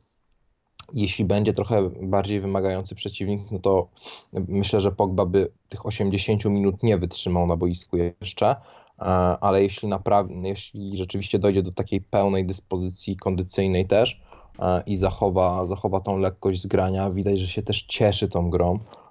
[0.93, 3.87] Jeśli będzie trochę bardziej wymagający przeciwnik, no to
[4.33, 9.03] myślę, że Pogba by tych 80 minut nie wytrzymał na boisku jeszcze, e,
[9.41, 14.21] ale jeśli naprawdę, jeśli rzeczywiście dojdzie do takiej pełnej dyspozycji kondycyjnej też
[14.59, 19.04] e, i zachowa, zachowa tą lekkość zgrania, widać, że się też cieszy tą grą, e,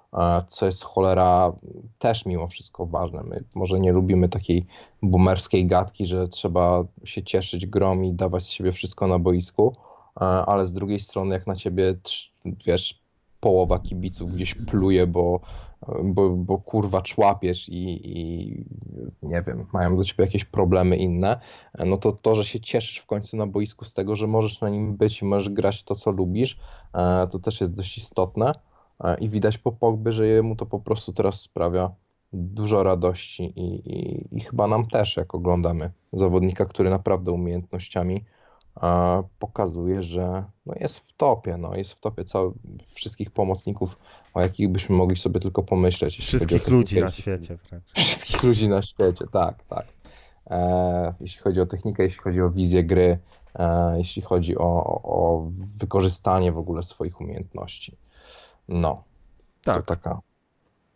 [0.47, 1.51] co jest cholera
[1.99, 3.23] też mimo wszystko ważne.
[3.23, 4.65] My może nie lubimy takiej
[5.01, 9.75] boomerskiej gadki, że trzeba się cieszyć grą i dawać z siebie wszystko na boisku,
[10.15, 11.95] e, ale z drugiej strony jak na ciebie,
[12.65, 13.05] wiesz,
[13.39, 15.39] połowa kibiców gdzieś pluje, bo,
[16.03, 18.65] bo, bo kurwa człapiesz i, i
[19.23, 21.39] nie wiem, mają do ciebie jakieś problemy inne,
[21.85, 24.69] no to to, że się cieszysz w końcu na boisku z tego, że możesz na
[24.69, 26.57] nim być i możesz grać to, co lubisz,
[26.93, 28.74] e, to też jest dość istotne E,
[29.19, 31.91] i widać po Pogby, że jemu to po prostu teraz sprawia
[32.33, 38.25] dużo radości i, i, i chyba nam też, jak oglądamy zawodnika, który naprawdę umiejętnościami
[39.39, 42.53] pokazuje, że no jest w topie, no jest w topie cał,
[42.95, 43.97] wszystkich pomocników,
[44.33, 46.19] o jakich byśmy mogli sobie tylko pomyśleć.
[46.19, 47.83] o wszystkich ludzi na świecie wręcz.
[47.95, 49.85] Wszystkich ludzi na świecie, tak, tak.
[50.47, 53.19] E, jeśli chodzi o technikę, jeśli chodzi o wizję gry,
[53.55, 57.97] e, jeśli chodzi o, o wykorzystanie w ogóle swoich umiejętności.
[58.67, 59.03] No,
[59.63, 60.19] Tak, to taka.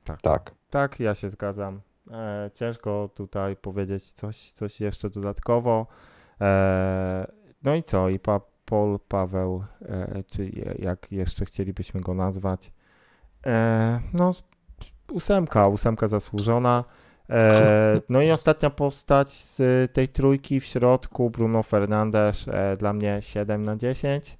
[0.03, 0.21] Tak.
[0.21, 0.51] tak.
[0.69, 1.81] tak, ja się zgadzam.
[2.11, 5.87] E, ciężko tutaj powiedzieć coś, coś jeszcze dodatkowo.
[6.41, 7.31] E,
[7.63, 8.09] no i co?
[8.09, 12.71] I pa, Paul Paweł, e, czy jak jeszcze chcielibyśmy go nazwać?
[13.45, 14.31] E, no,
[15.11, 16.83] ósemka, ósemka zasłużona.
[17.29, 19.61] E, no i ostatnia postać z
[19.93, 24.37] tej trójki w środku, Bruno Fernandes, e, dla mnie 7 na 10.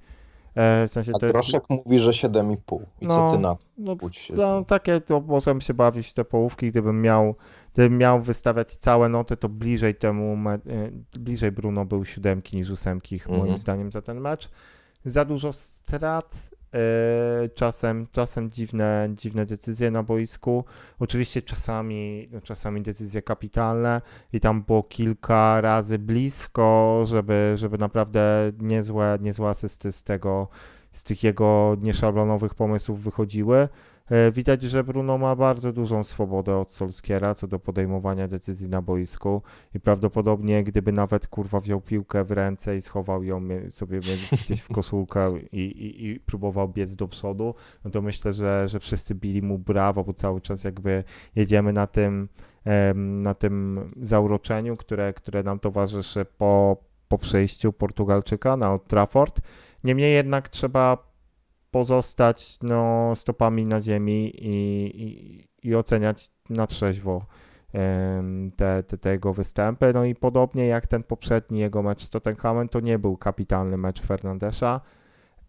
[0.59, 1.39] E, w sensie A to jest.
[1.69, 2.79] Mówi, że 7,5.
[3.01, 6.13] I No, co ty na No, się no z- takie to możemy się bawić w
[6.13, 7.35] te połówki, gdybym miał,
[7.73, 10.37] gdybym miał wystawiać całe noty, to bliżej temu,
[11.15, 14.49] y, bliżej Bruno był siódemki niż ósemki, moim zdaniem, za ten mecz.
[15.05, 16.49] Za dużo strat,
[17.55, 20.65] czasem, czasem dziwne, dziwne decyzje na boisku.
[20.99, 24.01] Oczywiście czasami, no, czasami decyzje kapitalne
[24.33, 30.47] i tam było kilka razy blisko, żeby, żeby naprawdę niezłe, niezłe asysty z tego,
[30.91, 33.67] z tych jego nieszablonowych pomysłów wychodziły.
[34.09, 38.81] E, Widać, że Bruno ma bardzo dużą swobodę od Solskiera co do podejmowania decyzji na
[38.81, 39.41] boisku
[39.75, 44.73] i prawdopodobnie gdyby nawet kurwa wziął piłkę w ręce i schował ją sobie gdzieś w
[44.77, 49.41] koszulkę i, i, i próbował biec do przodu, no to myślę, że, że wszyscy bili
[49.41, 51.03] mu brawo, bo cały czas jakby
[51.35, 52.29] jedziemy na tym,
[52.95, 59.39] na tym zauroczeniu, które, które nam towarzyszy po, po przejściu Portugalczyka na Old Trafford.
[59.83, 61.08] Niemniej jednak trzeba
[61.71, 67.25] pozostać no, stopami na ziemi i, i, i oceniać na trzeźwo
[68.55, 69.91] te, te, te jego występy.
[69.93, 74.01] No i podobnie jak ten poprzedni jego mecz z Tottenhamem, to nie był kapitalny mecz
[74.01, 74.81] Fernandesza.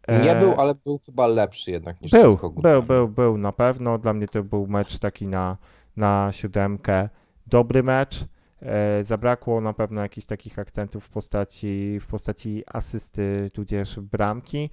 [0.09, 3.99] Nie E, był, ale był chyba lepszy jednak niż był, był, był, był na pewno.
[3.99, 5.57] Dla mnie to był mecz taki na,
[5.97, 7.09] na siódemkę.
[7.47, 8.25] Dobry mecz.
[8.63, 14.71] E, zabrakło na pewno jakichś takich akcentów w postaci, w postaci asysty, tudzież bramki.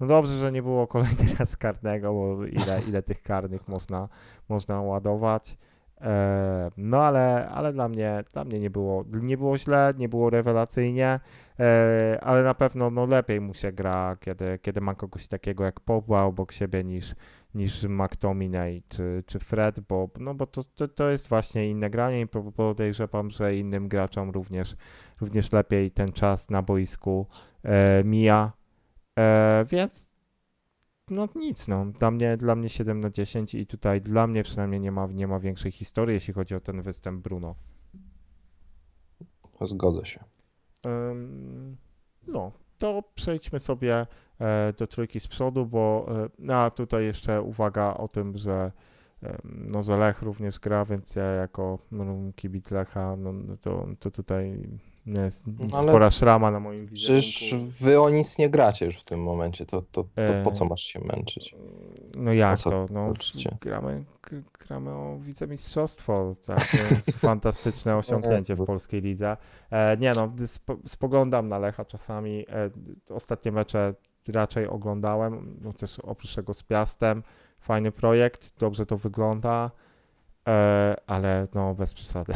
[0.00, 4.08] No dobrze, że nie było kolejny raz karnego, bo ile, ile tych karnych można,
[4.48, 5.58] można ładować.
[6.00, 10.30] E, no ale, ale dla mnie, dla mnie nie było, nie było źle, nie było
[10.30, 11.20] rewelacyjnie,
[11.60, 15.80] e, ale na pewno no, lepiej mu się gra, kiedy, kiedy ma kogoś takiego jak
[15.80, 17.14] Pogba obok siebie niż,
[17.54, 22.20] niż McTominay czy, czy Fred, bo, no, bo to, to, to jest właśnie inne granie
[22.20, 24.76] i po- podejrzewam, że innym graczom również,
[25.20, 27.26] również lepiej ten czas na boisku
[27.64, 28.52] e, mija,
[29.18, 30.16] e, więc
[31.10, 31.86] no nic, no.
[31.86, 35.26] Dla mnie, dla mnie 7 na 10 i tutaj dla mnie przynajmniej nie ma, nie
[35.26, 37.54] ma większej historii, jeśli chodzi o ten występ Bruno.
[39.60, 40.24] Zgodzę się.
[40.86, 41.76] Ym,
[42.26, 44.06] No, to przejdźmy sobie
[44.40, 46.06] e, do trójki z przodu, bo
[46.48, 48.72] e, a tutaj jeszcze uwaga o tym, że
[49.22, 54.10] em, no, że Lech również gra, więc ja jako no, kibic Lecha, no, to, to
[54.10, 54.68] tutaj
[55.82, 57.72] spora szrama na moim Przecież wizerunku.
[57.80, 60.64] wy o nic nie gracie już w tym momencie, to, to, to po E, co
[60.64, 61.54] masz się męczyć?
[62.16, 62.86] No jak co to?
[62.90, 63.12] No,
[63.60, 64.04] gramy,
[64.58, 66.36] gramy o wicemistrzostwo.
[66.46, 66.66] Tak?
[66.70, 69.36] To jest fantastyczne osiągnięcie w polskiej lidze.
[69.70, 70.32] E, nie no,
[70.86, 72.44] spoglądam na Lecha czasami.
[72.48, 72.70] E,
[73.08, 73.94] ostatnie mecze
[74.28, 77.22] raczej oglądałem, no też oprócz tego z Piastem.
[77.60, 79.70] Fajny projekt, dobrze to wygląda.
[80.46, 82.32] E, ale no bez przesady.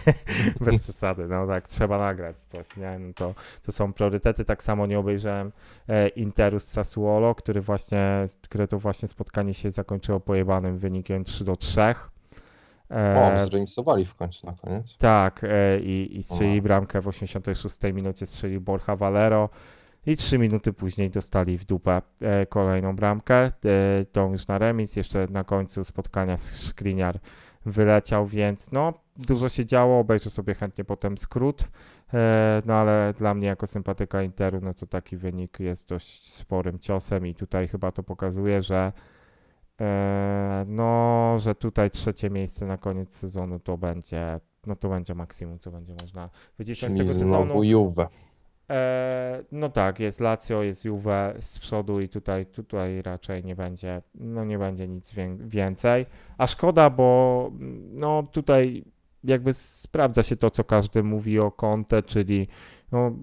[0.60, 2.98] bez przesady, no tak, trzeba nagrać coś, nie?
[2.98, 4.44] No to, to są priorytety.
[4.44, 5.52] Tak samo nie obejrzałem
[5.88, 11.44] e, Interu z Sassuolo, który właśnie, które to właśnie spotkanie się zakończyło pojebanym wynikiem 3
[11.44, 11.80] do 3.
[11.80, 11.94] E,
[13.34, 14.96] O, zremisowali w końcu na koniec.
[14.98, 16.62] tak, e, i, i strzeli O.
[16.62, 19.48] bramkę w 86 minucie, strzelił Borja Valero
[20.06, 23.50] i 3 minuty później dostali w dupę e, kolejną bramkę, e,
[24.12, 27.20] tą już na remis, jeszcze na końcu spotkania Skriniar
[27.66, 31.68] wyleciał, więc no dużo się działo, obejrzę sobie chętnie potem skrót,
[32.14, 36.78] e, no ale dla mnie jako sympatyka Interu, no to taki wynik jest dość sporym
[36.78, 38.92] ciosem i tutaj chyba to pokazuje, że
[39.80, 45.58] e, no, że tutaj trzecie miejsce na koniec sezonu to będzie, no to będzie maksimum,
[45.58, 47.64] co będzie można wycisnąć z tego sezonu.
[47.64, 48.08] Juve.
[48.70, 54.02] E, no tak, jest Lazio, jest Juve z przodu i tutaj, tutaj raczej nie będzie,
[54.14, 56.06] no nie będzie nic wię- więcej.
[56.38, 57.50] A szkoda, bo
[57.92, 58.84] no tutaj
[59.24, 62.48] jakby sprawdza się to, co każdy mówi o Conte, czyli
[62.92, 63.16] no,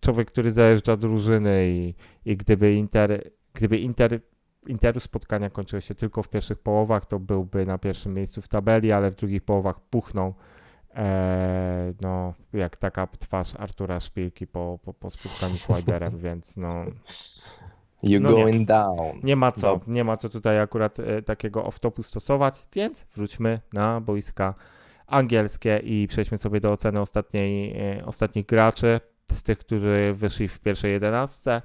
[0.00, 4.20] człowiek, który zajeżdża drużyny i, i gdyby Inter, gdyby Inter
[4.68, 8.92] Interu spotkania kończyły się tylko w pierwszych połowach, to byłby na pierwszym miejscu w tabeli,
[8.92, 10.34] ale w drugich połowach puchnął.
[10.98, 16.84] E, no, jak taka twarz Artura Szpilki po, po, po spotkaniu z Widerem, więc no,
[18.02, 18.36] You No nie.
[18.42, 19.20] going down.
[19.22, 24.00] nie ma co, nie ma co tutaj akurat e, takiego off-topu stosować, więc wróćmy na
[24.00, 24.54] boiska
[25.06, 29.00] angielskie i przejdźmy sobie do oceny ostatniej, e, ostatnich graczy.
[29.32, 31.62] z tych, którzy wyszli w pierwszej jedenastce,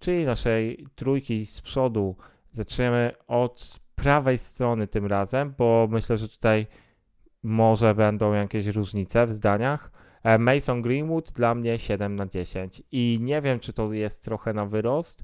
[0.00, 2.16] czyli naszej trójki z przodu.
[2.52, 6.66] Zaczniemy od prawej strony tym razem, bo myślę, że tutaj
[7.42, 9.90] może będą jakieś różnice w zdaniach.
[10.22, 14.52] E, Mason Greenwood dla mnie 7 na 10 i nie wiem, czy to jest trochę
[14.52, 15.22] na wyrost,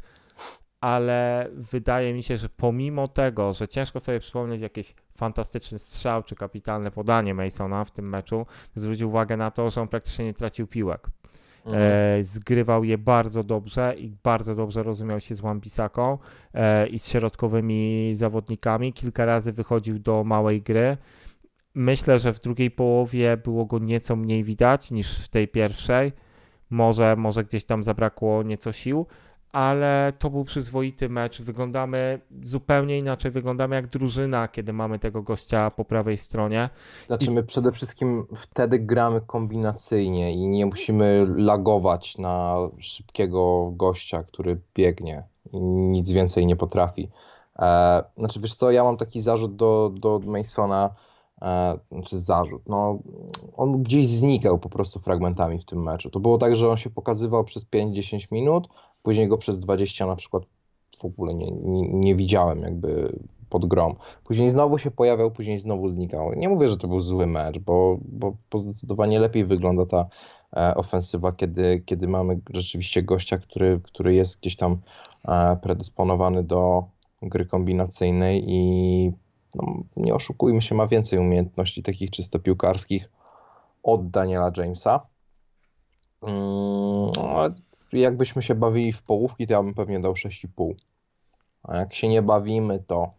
[0.80, 6.34] ale wydaje mi się, że pomimo tego, że ciężko sobie przypomnieć jakiś fantastyczny strzał czy
[6.34, 10.66] kapitalne podanie Masona w tym meczu, zwrócił uwagę na to, że on praktycznie nie tracił
[10.66, 11.10] piłek.
[11.66, 11.92] Mhm.
[12.20, 16.18] E, zgrywał je bardzo dobrze i bardzo dobrze rozumiał się z Wan-Bissaką
[16.54, 18.92] e, i z środkowymi zawodnikami.
[18.92, 20.96] Kilka razy wychodził do małej gry.
[21.78, 26.12] Myślę, że w drugiej połowie było go nieco mniej widać niż w tej pierwszej.
[26.70, 29.06] Może, może gdzieś tam zabrakło nieco sił,
[29.52, 31.42] ale to był przyzwoity mecz.
[31.42, 36.70] Wyglądamy zupełnie inaczej, wyglądamy jak drużyna, kiedy mamy tego gościa po prawej stronie.
[37.06, 44.60] Znaczy my przede wszystkim wtedy gramy kombinacyjnie i nie musimy lagować na szybkiego gościa, który
[44.74, 47.10] biegnie i nic więcej nie potrafi.
[47.58, 50.94] E, znaczy wiesz co, ja mam taki zarzut do, do Masona,
[51.42, 52.98] e, znaczy zarzut, no
[53.56, 56.10] on gdzieś znikał po prostu fragmentami w tym meczu.
[56.10, 58.68] To było tak, że on się pokazywał przez 5-10 minut,
[59.02, 60.42] później go przez 20 na przykład
[60.98, 63.18] w ogóle nie, nie, nie widziałem jakby
[63.50, 63.96] pod grom.
[64.24, 66.32] Później znowu się pojawiał, później znowu znikał.
[66.34, 70.06] Nie mówię, że to był zły mecz, bo, bo, bo zdecydowanie lepiej wygląda ta
[70.56, 74.78] e, ofensywa, kiedy, kiedy mamy rzeczywiście gościa, który, który jest gdzieś tam
[75.28, 76.84] e, predysponowany do
[77.22, 79.12] gry kombinacyjnej i
[79.56, 83.08] no, nie oszukujmy się, ma więcej umiejętności takich czysto piłkarskich
[83.82, 85.06] od Daniela Jamesa.
[86.22, 87.54] Mm, ale
[87.92, 90.74] jakbyśmy się bawili w połówki, to ja bym pewnie dał 6,5.
[91.62, 93.10] A jak się nie bawimy, to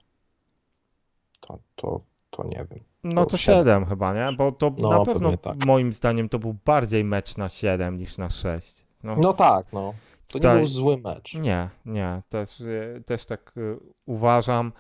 [1.40, 2.80] to, to, to nie wiem.
[3.04, 3.60] No To to siedem.
[3.82, 4.38] 7 chyba, nie?
[4.38, 5.66] Bo to No, na pewno tak.
[5.66, 8.86] moim zdaniem to był bardziej mecz na 7 niż na 6.
[9.04, 9.94] No, No tak, no.
[10.28, 11.34] To nie Tutaj- był zły mecz.
[11.34, 14.72] nie, nie, też, y, też tak y, uważam.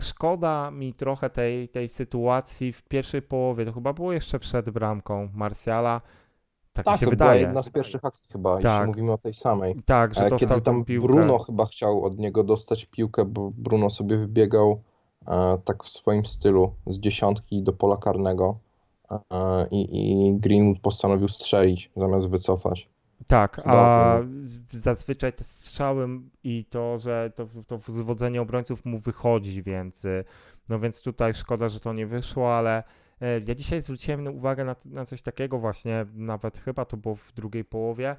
[0.00, 3.64] Szkoda mi trochę tej, tej sytuacji w pierwszej połowie.
[3.64, 6.00] To chyba było jeszcze przed bramką Marsjala.
[6.72, 7.40] Tak, Tak, się to była wydaje.
[7.40, 8.64] jedna z pierwszych akcji chyba, Tak.
[8.64, 9.82] jeśli mówimy o tej samej.
[9.84, 11.08] Tak, że E, dostał Kiedy tam piłkę.
[11.08, 14.82] Bruno chyba chciał od niego dostać piłkę, bo Bruno sobie wybiegał
[15.28, 18.58] e, tak w swoim stylu z dziesiątki do pola karnego
[19.10, 19.88] e, i,
[20.28, 22.88] i Greenwood postanowił strzelić zamiast wycofać.
[23.26, 24.18] Tak, a
[24.70, 26.08] zazwyczaj te strzały
[26.44, 30.24] i to, że to, to zwodzenie obrońców mu wychodzi, więc y,
[30.68, 32.82] no więc tutaj szkoda, że to nie wyszło, ale
[33.20, 37.32] e, ja dzisiaj zwróciłem uwagę na, na coś takiego właśnie, nawet chyba to było w
[37.32, 38.16] drugiej połowie,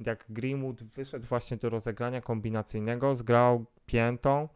[0.00, 4.48] jak Greenwood wyszedł właśnie do rozegrania kombinacyjnego, zgrał piętą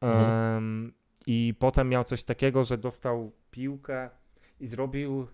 [0.00, 0.56] Mhm.
[0.56, 0.92] em,
[1.26, 4.10] i potem miał coś takiego, że dostał piłkę
[4.60, 5.26] i zrobił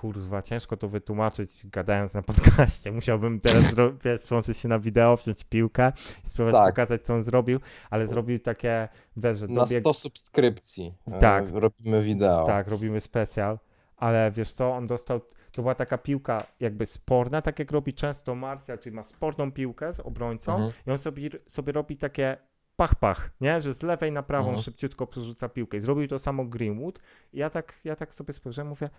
[0.00, 2.92] kurwa, ciężko to wytłumaczyć gadając na podcaście.
[2.98, 3.64] Musiałbym teraz
[4.04, 5.92] wiesz, się na wideo, wziąć piłkę
[6.24, 6.74] i spróbować Tak.
[6.74, 11.50] pokazać, co on zrobił, ale zrobił takie, wiesz, że Na dobiegł, 100 subskrypcji e, Tak.
[11.52, 12.46] robimy wideo.
[12.46, 13.58] tak, robimy specjal,
[13.96, 15.20] ale wiesz co, on dostał,
[15.52, 19.92] to była taka piłka jakby sporna, tak jak robi często Martial, czyli ma sporną piłkę
[19.92, 20.72] z obrońcą Mhm.
[20.86, 22.36] i on sobie, sobie robi takie
[22.76, 23.60] pach-pach, nie?
[23.60, 24.62] Że z lewej na prawą Mhm.
[24.64, 25.76] szybciutko przerzuca piłkę.
[25.76, 26.98] I zrobił to samo Greenwood.
[27.32, 28.90] I ja tak, ja tak sobie spojrzałem, mówię,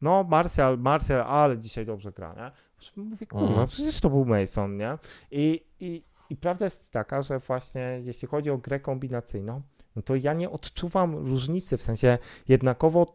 [0.00, 2.50] no Martial, Martial, ale dzisiaj dobrze gra, nie?
[3.04, 3.68] Mówię, kurwa, Mhm.
[3.68, 4.98] przecież to był Mason, nie?
[5.30, 9.62] I, i, I prawda jest taka, że właśnie jeśli chodzi o grę kombinacyjną,
[9.96, 13.06] no to ja nie odczuwam różnicy, w sensie jednakowo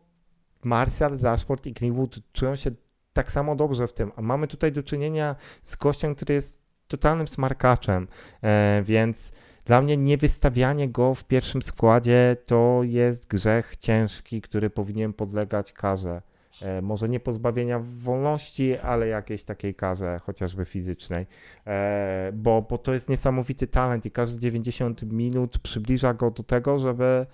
[0.64, 2.72] Martial, Rashford i Greenwood czują się
[3.14, 7.28] tak samo dobrze w tym, a mamy tutaj do czynienia z gościem, który jest totalnym
[7.28, 8.08] smarkaczem,
[8.42, 9.32] e, więc
[9.66, 16.22] dla mnie niewystawianie go w pierwszym składzie to jest grzech ciężki, który powinien podlegać karze.
[16.64, 21.26] E, może nie pozbawienia wolności, ale jakiejś takiej karze, chociażby fizycznej.
[21.68, 26.80] E, bo, bo to jest niesamowity talent i każde 90 minut przybliża go do tego,
[26.80, 27.26] żeby,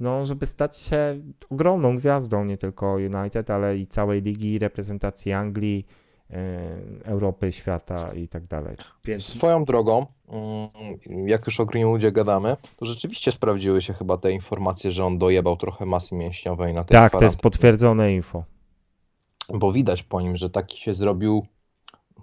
[0.00, 5.86] no, żeby stać się ogromną gwiazdą nie tylko United, ale i całej ligi, reprezentacji Anglii,
[6.30, 6.34] e,
[7.04, 8.76] Europy, świata i tak dalej.
[9.04, 14.32] Więc Swoją drogą, mm, jak już o Greenwoodzie gadamy, to rzeczywiście sprawdziły się chyba te
[14.32, 18.44] informacje, że on dojebał trochę masy mięśniowej na tej tak, to jest potwierdzone info.
[19.48, 21.46] Bo widać po nim, że taki się zrobił,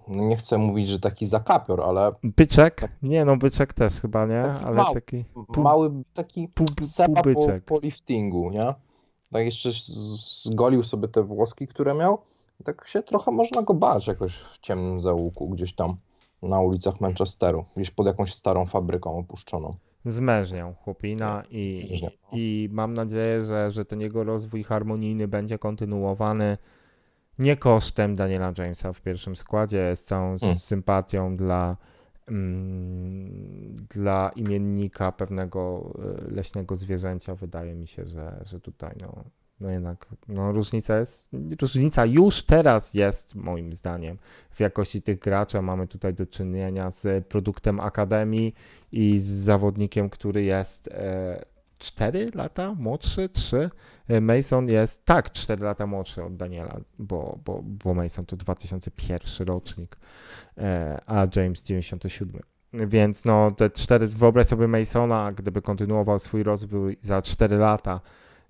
[0.07, 2.91] no nie chcę mówić, że taki zakapior, ale Byczek?
[3.01, 4.43] Nie, no byczek też chyba, nie?
[4.43, 4.93] Taki Ale mały.
[4.93, 8.73] taki Pół- mały taki pół, seba po, po liftingu, nie?
[9.31, 9.69] Tak jeszcze
[10.45, 12.17] zgolił sobie te włoski, które miał.
[12.63, 15.95] Tak się trochę można go bać jakoś w ciemnym zaułku, gdzieś tam
[16.41, 19.75] na ulicach Manchesteru, gdzieś pod jakąś starą fabryką opuszczoną.
[20.05, 22.37] Zmężniał chłopina i, Zmężniał, no.
[22.37, 26.57] i mam nadzieję, że, że ten jego rozwój harmonijny będzie kontynuowany.
[27.39, 30.59] Nie kosztem Daniela Jamesa w pierwszym składzie, z całą Hmm.
[30.59, 31.77] sympatią dla,
[32.27, 35.93] mm, dla imiennika pewnego
[36.29, 37.35] e, leśnego zwierzęcia.
[37.35, 39.23] Wydaje mi się, że, że tutaj no,
[39.59, 41.29] no jednak no, różnica jest,
[41.61, 44.17] różnica już teraz jest moim zdaniem
[44.51, 45.61] w jakości tych graczy.
[45.61, 48.55] Mamy tutaj do czynienia z produktem Akademii
[48.91, 51.45] i z zawodnikiem, który jest e,
[51.77, 53.69] 4 lata młodszy, 3.
[54.21, 59.97] Mason jest, tak, 4 lata młodszy od Daniela, bo, bo, bo Mason to 2001 rocznik,
[60.57, 62.41] e, a James 97.
[62.73, 68.01] Więc no te 4, wyobraź sobie Masona, gdyby kontynuował swój rozwój za 4 lata,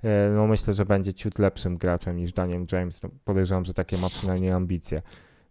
[0.03, 3.03] e, no myślę, że będzie ciut lepszym graczem niż Daniel James.
[3.03, 5.01] No, podejrzewam, że takie ma przynajmniej ambicje.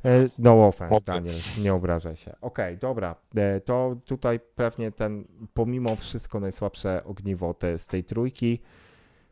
[0.04, 0.96] E, No offense.
[1.04, 2.36] Daniel, nie obrażaj się.
[2.40, 5.24] Okej, dobra, e, to tutaj pewnie ten,
[5.54, 8.60] pomimo wszystko najsłabsze ogniwo te, z tej trójki.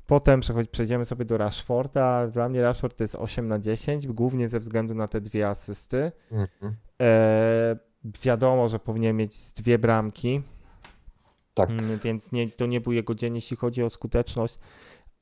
[0.07, 2.27] Potem przechodź, przejdziemy sobie do Rashforda.
[2.27, 6.12] Dla mnie Rashford to jest 8 na 10, głównie ze względu na te dwie asysty.
[6.33, 6.77] Mhm.
[7.03, 7.77] E,
[8.23, 10.43] wiadomo, że powinien mieć dwie bramki,
[11.55, 11.71] Tak.
[11.71, 14.59] mm, więc nie, to nie był jego dzień, jeśli chodzi o skuteczność,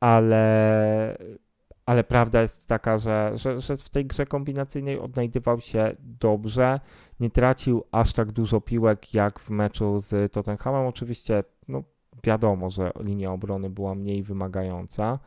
[0.01, 1.17] ale,
[1.87, 6.81] ale prawda jest taka, że, że, że w tej grze kombinacyjnej odnajdywał się dobrze,
[7.21, 10.87] nie tracił aż tak dużo piłek jak w meczu z Tottenhamem.
[10.87, 11.83] Oczywiście, no
[12.25, 15.19] wiadomo, że linia obrony była mniej wymagająca,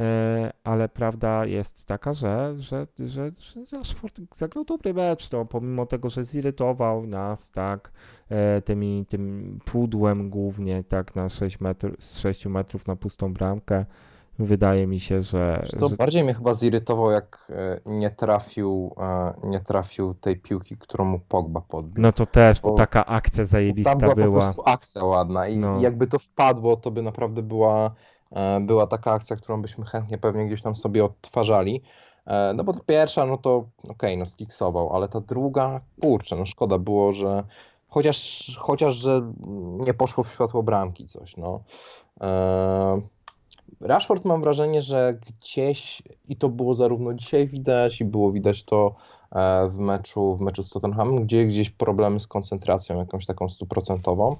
[0.00, 3.30] e, ale prawda jest taka, że, że, że,
[3.70, 7.92] że Rashford zagrał dobry mecz, no, pomimo tego, że zirytował nas, tak,
[8.28, 13.84] e, tymi, tym pudłem głównie, tak, na 6 metr, z 6 metrów na pustą bramkę.
[14.38, 19.34] Wydaje mi się, że, Co że bardziej mnie chyba zirytował, jak e, nie trafił, e,
[19.44, 22.02] nie trafił tej piłki, którą mu Pogba podbił.
[22.02, 24.40] no to też, bo bo- taka akcja zajebista była po była.
[24.40, 25.80] prostu akcja ładna i No.
[25.80, 27.90] jakby to wpadło, to by naprawdę była,
[28.32, 31.82] e, była taka akcja, którą byśmy chętnie pewnie gdzieś tam sobie odtwarzali.
[32.54, 36.78] No bo ta pierwsza, no to okej, no skiksował, ale ta druga, kurczę, no szkoda
[36.78, 37.44] było, że
[37.88, 39.32] chociaż, chociaż, że
[39.86, 41.60] nie poszło w światło bramki coś, no.
[42.20, 43.00] E,
[43.80, 48.94] Rashford mam wrażenie, że gdzieś, i to było zarówno dzisiaj widać, i było widać to
[49.32, 54.36] e, w meczu, w meczu z Tottenhamem, gdzie gdzieś problemy z koncentracją jakąś taką stuprocentową,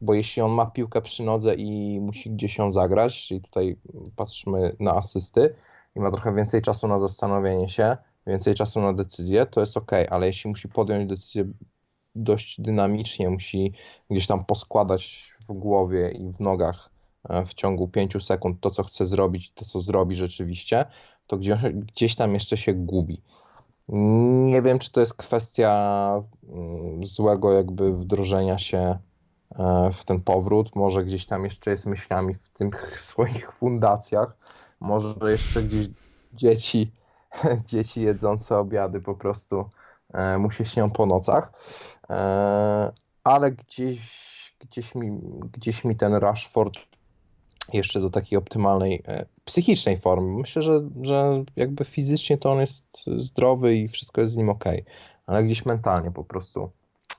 [0.00, 3.76] bo jeśli on ma piłkę przy nodze i musi gdzieś ją zagrać, czyli tutaj
[4.16, 5.54] patrzymy na asysty
[5.96, 7.96] i ma trochę więcej czasu na zastanowienie się,
[8.26, 11.44] więcej czasu na decyzję, to jest ok, ale jeśli musi podjąć decyzję
[12.14, 13.72] dość dynamicznie, musi
[14.10, 16.95] gdzieś tam poskładać w głowie i w nogach
[17.46, 20.84] w ciągu 5 sekund to, co chce zrobić, to, co zrobi rzeczywiście,
[21.26, 23.22] to gdzieś, gdzieś tam jeszcze się gubi.
[23.88, 28.98] Nie wiem, czy to jest kwestia mm, złego jakby wdrożenia się
[29.58, 30.76] e, w ten powrót.
[30.76, 34.36] Może gdzieś tam jeszcze jest myślami w tych swoich fundacjach.
[34.80, 35.88] Może jeszcze gdzieś
[36.32, 36.92] dzieci,
[37.70, 39.64] dzieci jedzące obiady po prostu
[40.14, 41.52] e, mu się śnią po nocach.
[42.10, 42.92] E,
[43.24, 45.20] Ale gdzieś, gdzieś, mi,
[45.52, 46.74] gdzieś mi ten Rashford
[47.72, 50.38] jeszcze do takiej optymalnej e, psychicznej formy.
[50.38, 54.64] Myślę, że, że jakby fizycznie to on jest zdrowy i wszystko jest z nim ok,
[55.26, 56.70] ale gdzieś mentalnie po prostu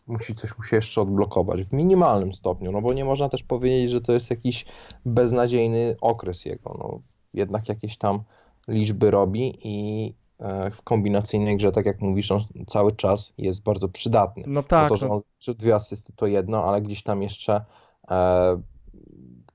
[0.08, 3.92] musi coś mu się jeszcze odblokować w minimalnym stopniu, no bo nie można też powiedzieć,
[3.92, 4.66] że to jest jakiś
[5.06, 6.76] beznadziejny okres jego.
[6.80, 7.00] No,
[7.34, 8.24] jednak jakieś tam
[8.68, 13.90] liczby robi i e, w kombinacyjnej grze, tak jak mówisz, on cały czas jest bardzo
[13.90, 14.44] przydatny.
[14.48, 17.66] No Bo tak, to, że no, on dwie asysty to jedno, ale gdzieś tam jeszcze
[18.12, 18.62] e,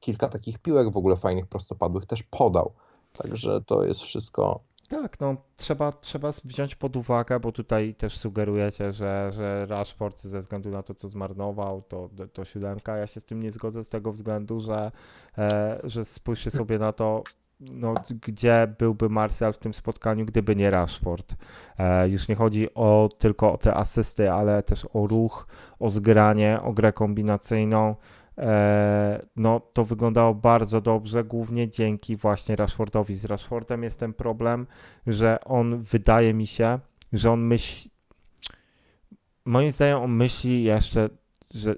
[0.02, 2.72] kilka takich piłek w ogóle fajnych, prostopadłych też podał.
[3.12, 4.60] Także to jest wszystko.
[4.88, 10.40] tak, no trzeba, trzeba wziąć pod uwagę, bo tutaj też sugerujecie, że, że Rashford ze
[10.40, 12.96] względu na to, co zmarnował, to, to siódemka.
[12.96, 14.92] Ja się z tym nie zgodzę z tego względu, że,
[15.38, 17.22] e, że spójrzcie sobie na to,
[17.60, 17.94] no,
[18.26, 21.34] gdzie byłby Martial w tym spotkaniu, gdyby nie Rashford.
[21.78, 25.46] E, już nie chodzi o, tylko o te asysty, ale też o ruch,
[25.78, 27.96] o zgranie, o grę kombinacyjną.
[28.38, 33.14] E, no, to wyglądało bardzo dobrze, głównie dzięki właśnie Rashfordowi.
[33.14, 34.66] Z Rashfordem jest ten problem,
[35.06, 36.78] że on wydaje mi się,
[37.12, 37.90] że on myśli.
[39.44, 41.08] Moim zdaniem on myśli jeszcze,
[41.54, 41.74] że.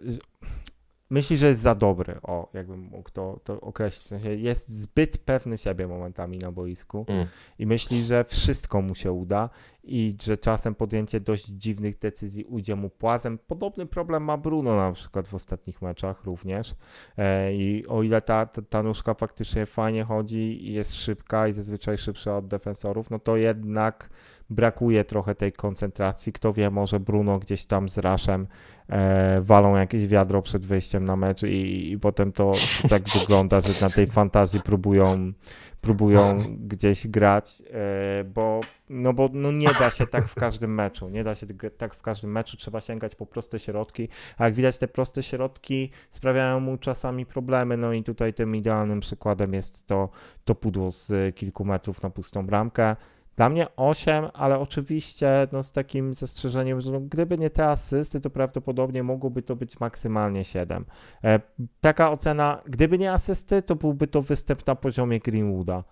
[1.15, 2.21] Myśli, że jest za dobry.
[2.23, 4.05] O, jakbym mógł to, to określić.
[4.05, 7.27] W sensie jest zbyt pewny siebie momentami na boisku Mm.
[7.59, 9.51] i myśli, że wszystko mu się uda
[9.85, 13.39] i że czasem podjęcie dość dziwnych decyzji ujdzie mu płazem.
[13.47, 16.75] Podobny problem ma Bruno na przykład w ostatnich meczach również.
[17.19, 21.53] E, I o ile ta, ta, ta nóżka faktycznie fajnie chodzi i jest szybka i
[21.53, 24.11] zazwyczaj szybsza od defensorów, no to jednak
[24.51, 26.33] brakuje trochę tej koncentracji.
[26.33, 28.47] Kto wie, może Bruno gdzieś tam z Raszem
[28.89, 33.61] e, walą jakieś wiadro przed wyjściem na mecz i, i potem to, to tak wygląda,
[33.61, 35.33] że na tej fantazji próbują,
[35.81, 41.09] próbują gdzieś grać, e, bo, no bo no nie da się tak w każdym meczu,
[41.09, 44.09] nie da się tak w każdym meczu, trzeba sięgać po proste środki,
[44.39, 49.01] a jak widać te proste środki sprawiają mu czasami problemy, no i tutaj tym idealnym
[49.01, 50.09] przykładem jest to,
[50.45, 52.97] to pudło z kilku metrów na pustą bramkę.
[53.37, 58.21] Dla mnie 8, ale oczywiście no, z takim zastrzeżeniem, że no, gdyby nie te asysty,
[58.21, 60.85] to prawdopodobnie mogłoby to być maksymalnie 7.
[61.25, 61.41] E,
[61.81, 65.85] taka ocena, gdyby nie asysty, to byłby to występ na poziomie Greenwooda.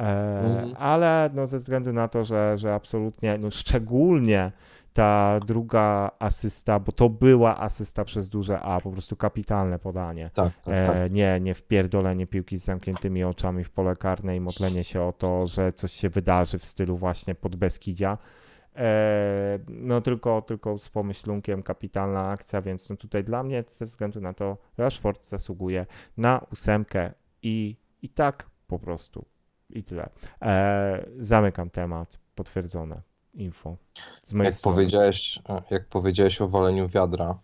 [0.00, 0.74] E, Mhm.
[0.78, 4.52] Ale no, ze względu na to, że, że absolutnie, no, szczególnie
[4.96, 10.30] ta druga asysta, bo to była asysta przez duże A, po prostu kapitalne podanie.
[10.34, 10.96] Tak, tak, tak.
[10.96, 15.12] E, nie, nie wpierdolenie piłki z zamkniętymi oczami w pole karne i modlenie się o
[15.12, 18.18] to, że coś się wydarzy w stylu właśnie pod Beskidzia.
[18.76, 24.20] E, no tylko, tylko z pomyślunkiem kapitalna akcja, więc no tutaj dla mnie ze względu
[24.20, 25.86] na to Rashford zasługuje
[26.16, 29.24] na ósemkę i, i tak po prostu
[29.70, 30.08] i tyle.
[30.42, 33.76] E, zamykam temat, potwierdzone info.
[34.44, 34.74] Jak strony.
[34.76, 35.38] powiedziałeś,
[35.70, 37.38] jak powiedziałeś o waleniu wiadra,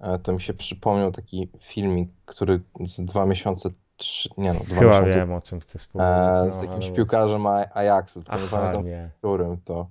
[0.00, 4.74] e, to mi się przypomniał taki filmik, który z dwa miesiące, trzy, nie no, dwa
[4.80, 6.14] Chyba miesiące wiem o czym chcesz powiedzieć.
[6.16, 9.06] e, no, z jakimś ale- piłkarzem A- Ajaxu, tylko nie Aha, pamiętam nie.
[9.06, 9.88] z którym to.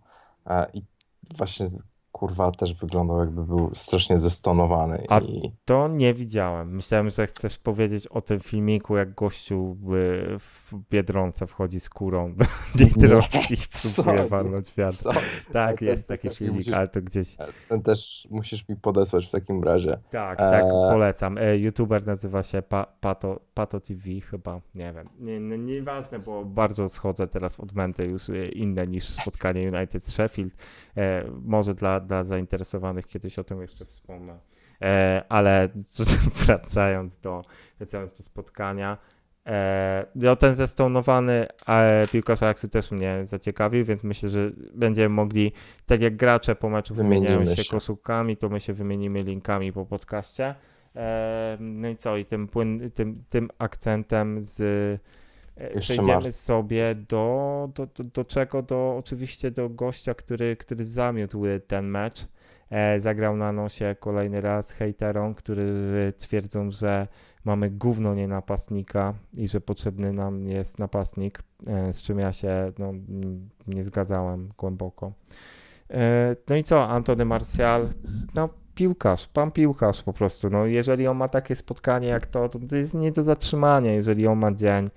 [0.48, 0.84] E, I
[1.38, 1.70] właśnie
[2.24, 5.04] kurwa też wyglądał jakby był strasznie zestonowany.
[5.10, 6.76] A- I To nie widziałem.
[6.76, 9.78] Myślałem, że chcesz powiedzieć o tym filmiku, jak gościu
[10.36, 12.46] y, w Biedronce wchodzi z kurą do
[12.76, 13.58] Biedronki i
[13.96, 14.96] próbuje walnąć wiatr.
[14.96, 15.12] co?
[15.54, 17.36] Tak, to- jest taki też filmik, musisz- ale to gdzieś...
[17.70, 19.98] Ten też musisz mi podesłać w takim razie.
[20.12, 20.92] Tak, tak, Eee.
[20.92, 21.38] polecam.
[21.38, 25.10] E, YouTuber nazywa się pa, Pato, Pato TV chyba, nie wiem.
[25.20, 30.04] Nie, nie, nieważne, bo bardzo schodzę teraz w odmęty już e, inne niż spotkanie United
[30.04, 30.54] z Sheffield.
[30.98, 34.40] E, może dla, dla zainteresowanych kiedyś o tym jeszcze wspomnę.
[34.82, 35.70] E, ale
[36.46, 37.42] wracając do,
[37.78, 38.98] wracając do spotkania,
[39.46, 45.52] e, no ten zestonowany e, piłkarz Ajaxu też mnie zaciekawił, więc myślę, że będziemy mogli,
[45.86, 47.72] tak jak gracze po meczu wymieniają się się.
[47.72, 50.56] koszulkami, to my się wymienimy linkami po podcaście.
[51.60, 54.62] No i co, i tym, płyn, tym, tym akcentem z
[55.58, 56.40] Jeszcze przejdziemy Mars.
[56.40, 58.62] sobie do, do, do, do czego?
[58.62, 62.28] Do, oczywiście do gościa, który, który zamiótł ten mecz.
[62.70, 67.08] E, zagrał na nosie kolejny raz hejterom, którzy twierdzą, że
[67.46, 72.72] mamy gówno nie napastnika i że potrzebny nam jest napastnik, e, z czym ja się
[72.80, 72.94] no,
[73.68, 75.14] nie zgadzałem głęboko.
[75.90, 77.90] E, no i co, Antony Martial?
[78.36, 80.50] No piłkarz, pan piłkarz po prostu.
[80.50, 83.94] No, jeżeli on ma takie spotkanie jak to, to to jest nie do zatrzymania.
[83.94, 84.90] Jeżeli on ma dzień, e,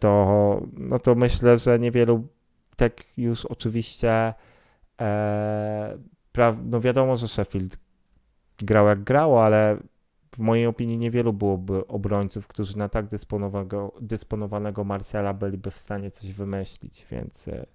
[0.00, 2.26] to, no to myślę, że niewielu,
[2.76, 4.34] tak już oczywiście,
[5.00, 5.98] e,
[6.64, 7.78] no wiadomo, że Sheffield
[8.58, 9.78] grał jak grał, ale
[10.34, 16.10] w mojej opinii niewielu byłoby obrońców, którzy na tak dysponowanego, dysponowanego Marciala byliby w stanie
[16.10, 17.66] coś wymyślić, więc e,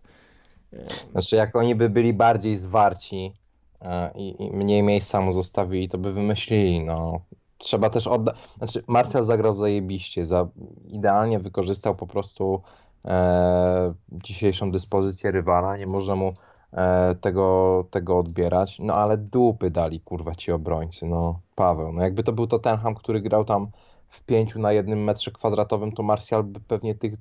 [0.73, 3.34] e, Znaczy, jak oni by byli bardziej zwarci
[3.82, 7.21] e, i, i mniej miejsca mu zostawili, to by wymyślili, no.
[7.60, 8.36] Trzeba też oddać.
[8.57, 10.47] Znaczy, Marcel zagrał zajebiście, za,
[10.88, 12.62] idealnie wykorzystał po prostu
[13.05, 16.34] e, dzisiejszą dyspozycję rywala, nie można mu
[16.74, 21.39] e, tego, tego odbierać, no ale dupy dali, kurwa, ci obrońcy, no.
[21.55, 23.68] Paweł, no jakby to był Tottenham, który grał tam
[24.10, 27.14] w pięciu na jednym metrze kwadratowym, to Martial by pewnie tych,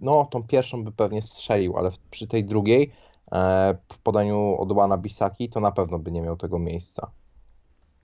[0.00, 2.92] no, tą pierwszą by pewnie strzelił, ale w, przy tej drugiej
[3.32, 7.10] e, w podaniu od Wana Bisaki, to na pewno by nie miał tego miejsca.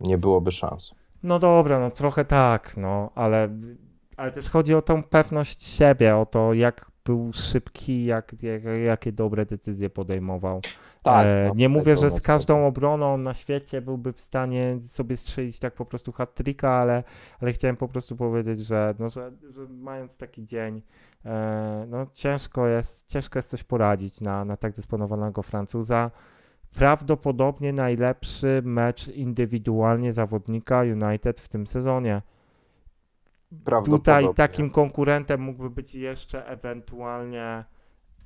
[0.00, 0.94] Nie byłoby szans.
[1.22, 3.48] No dobra, no trochę tak, no, ale,
[4.16, 9.12] ale też chodzi o tą pewność siebie, o to, jak był szybki, jak, jak, jakie
[9.12, 10.60] dobre decyzje podejmował.
[11.02, 11.26] Tak.
[11.26, 15.74] e, nie mówię, że z każdą obroną na świecie byłby w stanie sobie strzelić tak
[15.74, 17.04] po prostu hat-tricka, ale,
[17.40, 20.82] ale chciałem po prostu powiedzieć, że, no, że, że mając taki dzień,
[21.24, 26.10] e, no ciężko jest, ciężko jest coś poradzić na, na tak dysponowanego Francuza.
[26.74, 32.22] Prawdopodobnie najlepszy mecz indywidualnie zawodnika United w tym sezonie.
[33.84, 37.64] Tutaj takim konkurentem mógłby być jeszcze ewentualnie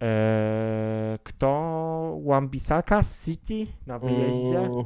[0.03, 2.21] e, kto?
[2.27, 4.59] Wambisaka z City na wyjeździe?
[4.59, 4.85] Mm,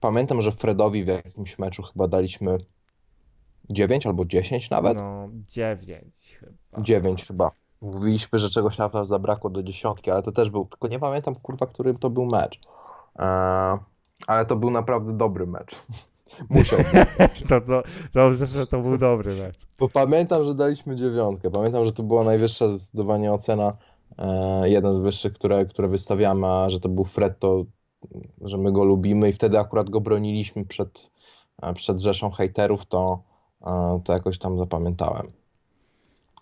[0.00, 2.58] Pamiętam, że Fredowi w jakimś meczu chyba daliśmy
[3.70, 4.96] 9 albo 10 nawet.
[4.96, 6.82] No, 9 chyba.
[6.82, 7.50] 9 chyba.
[7.80, 11.66] Mówiliśmy, że czegoś naprawdę zabrakło do dziesiątki, ale to też był, tylko nie pamiętam kurwa,
[11.66, 12.60] którym to był mecz.
[13.18, 13.78] Eee,
[14.26, 15.76] ale to był naprawdę dobry mecz.
[16.50, 17.42] Musiał być.
[17.48, 17.82] To, to,
[18.14, 19.58] dobrze, że to był dobry mecz.
[19.78, 21.50] Bo pamiętam, że daliśmy dziewiątkę.
[21.50, 23.76] Pamiętam, że to była najwyższa zdecydowanie ocena
[24.18, 27.64] e, jeden z wyższych, które, które wystawiamy, a że to był Fred, to
[28.40, 31.10] że my go lubimy i wtedy akurat go broniliśmy przed,
[31.62, 33.22] e, przed rzeszą hejterów, to,
[33.66, 35.32] e, to jakoś tam zapamiętałem.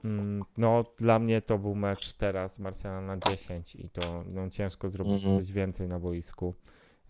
[0.04, 4.88] Mm, No, dla mnie to był mecz teraz Marsjana na 10 i to no, ciężko
[4.88, 5.36] zrobić Mhm.
[5.36, 6.54] coś więcej na boisku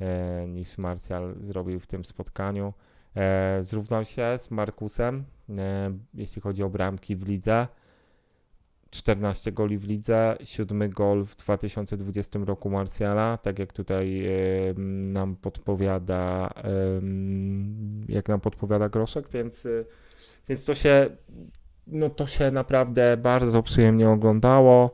[0.00, 2.72] e, niż Marsjal zrobił w tym spotkaniu.
[3.16, 5.24] E, zrównał się z Markusem,
[5.58, 7.66] e, jeśli chodzi o bramki w lidze.
[8.90, 14.30] 14 goli w lidze, 7 gol w 2020 roku Marsjala, tak jak tutaj e,
[15.12, 16.50] nam podpowiada
[18.08, 19.84] jak nam podpowiada Groszek, więc, e,
[20.48, 21.10] więc to się
[21.90, 24.90] no to się naprawdę bardzo przyjemnie oglądało.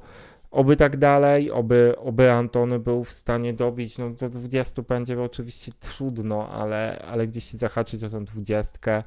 [0.50, 5.72] Oby tak dalej, oby, oby Antony był w stanie dobić, no do 20 będzie oczywiście
[5.80, 9.04] trudno, ale, ale gdzieś się zahaczyć o tą 20.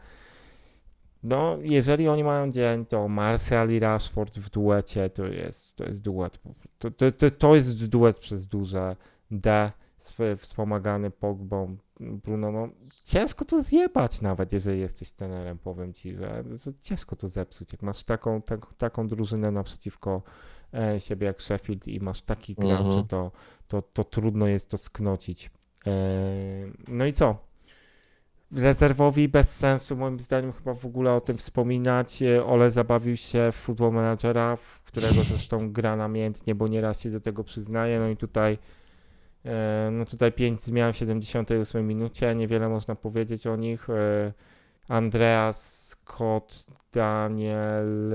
[1.23, 6.01] No, jeżeli oni mają dzień, to Martial i Rashford w duecie to jest, to jest
[6.01, 6.39] duet.
[6.77, 8.95] To, to, to, to jest duet przez duże
[9.31, 9.71] D,
[10.37, 12.52] wspomagany Pogbą, Bruno.
[12.52, 12.70] No,
[13.04, 17.72] ciężko to zjebać nawet, jeżeli jesteś trenerem, powiem ci, że, że ciężko to zepsuć.
[17.72, 20.22] Jak masz taką, tak, taką drużynę naprzeciwko
[20.74, 23.08] e, siebie jak Sheffield i masz takich graczy, Mhm.
[23.08, 23.32] to,
[23.68, 25.52] to, to trudno jest to sknocić.
[25.88, 25.91] E,
[26.88, 27.50] no i co?
[28.52, 32.22] Rezerwowi bez sensu, moim zdaniem, chyba w ogóle o tym wspominać.
[32.22, 37.12] E, Ole zabawił się w Football Managera, w którego zresztą gra namiętnie, bo nieraz się
[37.12, 38.00] do tego przyznaje.
[38.00, 38.58] No i tutaj,
[39.91, 43.89] no tutaj 5 zmian w 78 minucie, niewiele można powiedzieć o nich.
[43.89, 44.33] E,
[44.87, 48.11] Andreas, Scott, Daniel,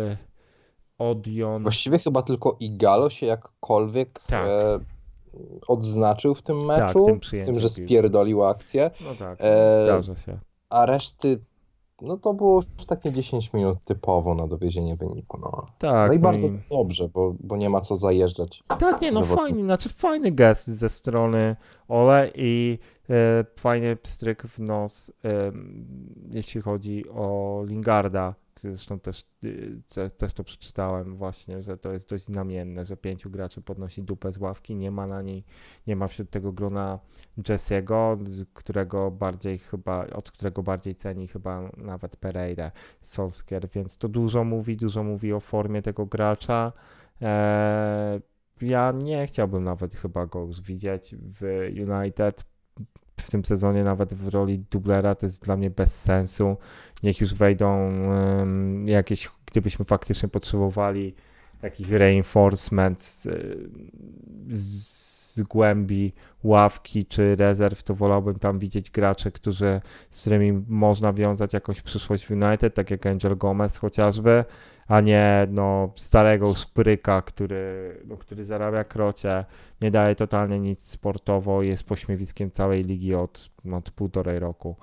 [0.98, 1.62] Odion.
[1.62, 4.46] Właściwie chyba tylko Igalo się jakkolwiek Tak.
[4.46, 4.78] e,
[5.68, 10.16] odznaczył w tym Tak, meczu, tym tym, przyjęciem że spierdolił akcję, No tak, E, zdarza
[10.16, 10.38] się.
[10.70, 11.40] a reszty,
[12.03, 15.38] no to było już takie 10 minut typowo na dowiezienie wyniku.
[15.38, 18.62] No, Tak, no i no bardzo i- dobrze, bo, bo nie ma co zajeżdżać.
[18.78, 21.57] Tak, nie, no fajny, znaczy fajny gest ze strony
[21.88, 22.78] Ole i
[23.11, 25.86] e, fajny pstryk w nos, em,
[26.30, 28.34] jeśli chodzi o Lingarda,
[28.70, 33.62] zresztą też, y, też to przeczytałem właśnie, że to jest dość znamienne, że pięciu graczy
[33.62, 35.44] podnosi dupę z ławki, nie ma na niej,
[35.86, 36.98] nie ma wśród tego grona
[37.38, 42.70] Jesse'ego, z którego bardziej chyba, od którego bardziej ceni chyba nawet Pereira,
[43.02, 46.72] Solskjaer, więc to dużo mówi, dużo mówi o formie tego gracza.
[47.20, 48.20] Eee,
[48.60, 52.44] ja nie chciałbym nawet chyba go już widzieć w United
[53.20, 56.56] w tym sezonie, nawet w roli dublera, to jest dla mnie bez sensu.
[57.02, 61.14] Niech już wejdą em, jakieś, gdybyśmy faktycznie potrzebowali
[61.60, 63.70] takich reinforcements y,
[64.48, 66.12] z, z głębi
[66.45, 69.80] ławki czy rezerw, to wolałbym tam widzieć graczy, którzy,
[70.11, 74.45] z którymi można wiązać jakąś przyszłość w United, tak jak Angel Gomez chociażby,
[74.89, 79.45] a nie no, starego szpryka, który, no, który zarabia krocie,
[79.82, 84.76] nie daje totalnie nic sportowo, jest pośmiewiskiem całej ligi od, od półtorej roku.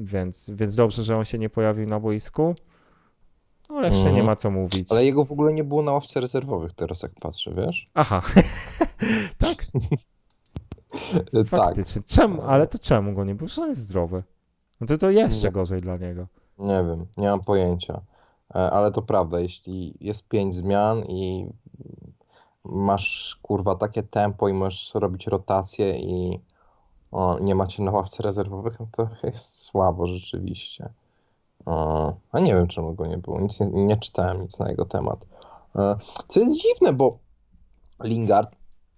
[0.00, 2.54] Więc, więc dobrze, że on się nie pojawił na boisku.
[3.68, 4.16] No reszcie Mhm.
[4.16, 4.92] nie ma co mówić.
[4.92, 7.86] Ale jego w ogóle nie było na ławce rezerwowych teraz, jak patrzę, wiesz?
[7.94, 8.22] Aha,
[9.38, 9.66] tak,
[11.14, 12.02] E, Tak, faktycznie.
[12.06, 12.42] Czemu?
[12.42, 13.50] Ale to czemu go nie było?
[13.60, 14.22] On jest zdrowy.
[14.80, 15.52] No to to jeszcze Nie.
[15.52, 16.26] gorzej dla niego.
[16.58, 18.00] nie wiem, nie mam pojęcia.
[18.54, 21.46] E, Ale to prawda, jeśli jest pięć zmian i
[22.64, 26.40] masz kurwa takie tempo i możesz robić rotację i
[27.12, 30.88] o, nie macie na ławce rezerwowych, no to jest słabo rzeczywiście.
[32.32, 33.40] A nie wiem, czemu go nie było.
[33.40, 35.26] Nic nie, nie czytałem nic na jego temat.
[35.76, 35.96] E,
[36.28, 37.18] Co jest dziwne, bo
[38.04, 38.56] Lingard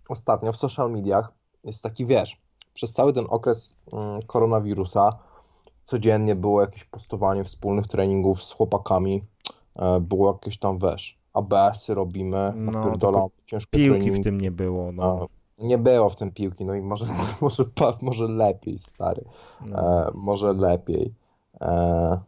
[0.09, 1.33] ostatnio w social mediach
[1.65, 2.41] jest taki, wiesz,
[2.75, 5.19] przez cały ten okres mm, koronawirusa
[5.85, 9.25] codziennie było jakieś postowanie wspólnych treningów z chłopakami,
[9.77, 14.21] e, było jakieś tam, wiesz, ABS-y robimy, No, ciężkie Piłki treningi.
[14.21, 14.93] w tym nie było.
[14.93, 15.29] No.
[15.59, 17.05] Nie było w tym piłki, no i może,
[17.41, 17.65] może,
[18.03, 19.25] może lepiej, stary.
[19.67, 19.79] No.
[20.07, 21.15] E, może lepiej.
[21.61, 22.21] E,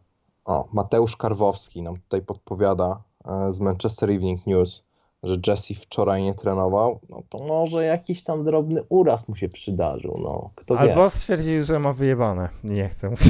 [0.45, 4.83] o, Mateusz Karwowski nam tutaj podpowiada e, z Manchester Evening News,
[5.23, 6.99] że Jesse wczoraj nie trenował.
[7.09, 10.79] No to może jakiś tam drobny uraz mu się przydarzył, no kto wie.
[10.79, 12.49] Albo stwierdził, że ma wyjebane.
[12.63, 13.15] Nie chcę mu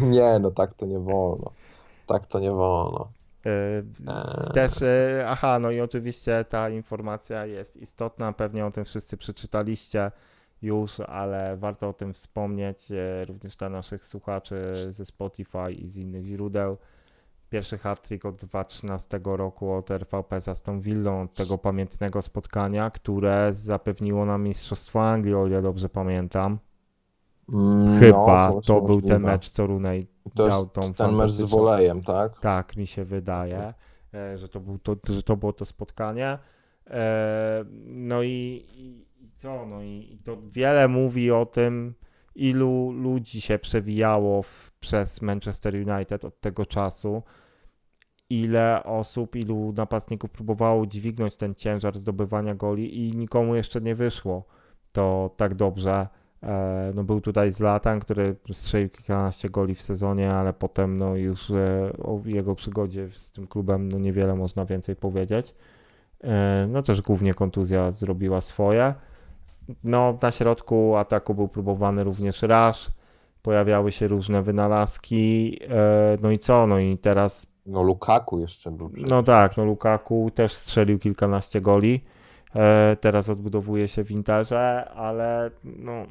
[0.00, 1.50] Nie, no tak to nie wolno.
[2.06, 3.08] Tak to nie wolno.
[3.46, 3.50] E,
[3.82, 9.16] z- Też, e, aha, no i oczywiście ta informacja jest istotna, pewnie o tym wszyscy
[9.16, 10.10] przeczytaliście
[10.62, 15.96] już, ale warto o tym wspomnieć e, również dla naszych słuchaczy ze Spotify i z
[15.96, 16.76] innych źródeł.
[17.50, 23.50] Pierwszy hat-trick od 2013 roku od RVP z Aston Villą, od tego pamiętnego spotkania, które
[23.52, 26.58] zapewniło nam Mistrzostwo Anglii, o ile dobrze pamiętam.
[27.52, 29.08] Mm, Chyba no, to był możliwe.
[29.08, 32.40] ten mecz, co Runej dał tą ten mecz z wolejem, tak?
[32.40, 33.74] tak, mi się wydaje,
[34.14, 36.38] e, że to, był to, że to było to spotkanie.
[36.86, 39.66] E, no i, i, i co?
[39.66, 41.94] No i, i to wiele mówi o tym,
[42.34, 47.22] ilu ludzi się przewijało w, przez Manchester United od tego czasu,
[48.30, 54.44] ile osób, ilu napastników próbowało dźwignąć ten ciężar zdobywania goli i nikomu jeszcze nie wyszło
[54.92, 56.08] to tak dobrze.
[56.42, 61.50] E, no był tutaj Zlatan, który strzelił kilkanaście goli w sezonie, ale potem no już
[61.50, 65.54] e, o jego przygodzie z tym klubem no niewiele można więcej powiedzieć.
[66.24, 68.94] E, no też głównie kontuzja zrobiła swoje.
[69.84, 72.90] No na środku ataku był próbowany również Rasz,
[73.42, 75.58] pojawiały się różne wynalazki,
[76.22, 77.46] no i co, no i teraz...
[77.66, 78.90] No Lukaku jeszcze był.
[79.10, 82.04] No tak, no Lukaku też strzelił kilkanaście goli.
[82.56, 86.06] E, teraz odbudowuje się w Interze, ale no,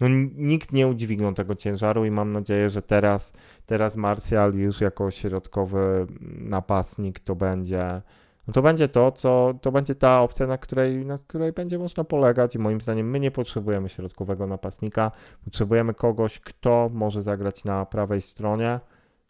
[0.00, 3.32] no, nikt nie udźwignął tego ciężaru i mam nadzieję, że teraz,
[3.66, 6.06] teraz Martial już jako środkowy
[6.38, 8.02] napastnik to będzie
[8.46, 12.04] no to będzie to, co to będzie ta opcja, na której, na której będzie można
[12.04, 15.10] polegać i moim zdaniem my nie potrzebujemy środkowego napastnika,
[15.44, 18.80] potrzebujemy kogoś, kto może zagrać na prawej stronie,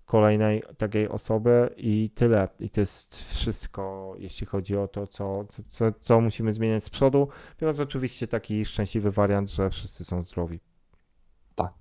[0.05, 2.49] kolejnej takiej osoby i tyle.
[2.61, 7.29] I to jest wszystko, jeśli chodzi o to, co, co, co musimy zmieniać z przodu,
[7.61, 10.61] biorąc oczywiście taki szczęśliwy wariant, że wszyscy są zdrowi.
[11.55, 11.75] Tak,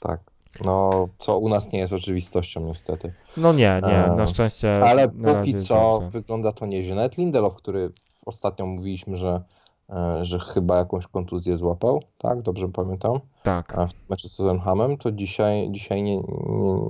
[0.00, 0.35] tak.
[0.64, 3.12] No, co u nas nie jest oczywistością niestety.
[3.36, 4.84] No nie, nie, na szczęście.
[4.84, 6.94] Ale póki co wygląda to nieźle.
[6.94, 7.92] Nawet Lindelof, który
[8.26, 9.42] ostatnio mówiliśmy, że
[9.90, 12.42] E, że chyba jakąś kontuzję złapał, tak?
[12.42, 13.20] Dobrze pamiętam?
[13.42, 13.78] Tak.
[13.78, 16.22] A w meczu z Tottenhamem to dzisiaj, dzisiaj nie, nie,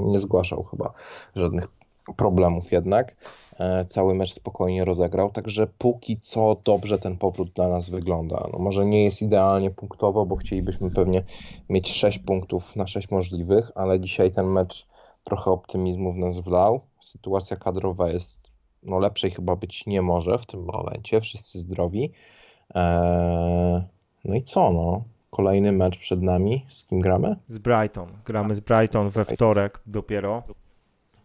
[0.01, 0.93] nie zgłaszał chyba
[1.37, 1.69] żadnych
[2.17, 3.17] problemów jednak.
[3.59, 8.49] E, cały mecz spokojnie rozegrał, także póki co dobrze ten powrót dla nas wygląda.
[8.53, 11.23] No może nie jest idealnie punktowo, bo chcielibyśmy pewnie
[11.69, 14.87] mieć 6 punktów na 6 możliwych, ale dzisiaj ten mecz
[15.25, 16.81] trochę optymizmu w nas wlał.
[17.01, 18.51] Sytuacja kadrowa jest,
[18.83, 22.13] no lepszej chyba być nie może w tym momencie, wszyscy zdrowi.
[22.75, 23.83] Eee,
[24.25, 25.03] no i co, no?
[25.31, 26.65] Kolejny mecz przed nami.
[26.69, 27.37] Z kim gramy?
[27.49, 28.09] Z Brighton.
[28.25, 30.43] Gramy z Brighton we wtorek dopiero.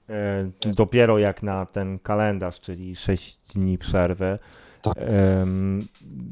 [0.09, 4.39] Eee, dopiero jak na ten kalendarz, czyli 6 dni przerwy.
[4.81, 4.95] Tak.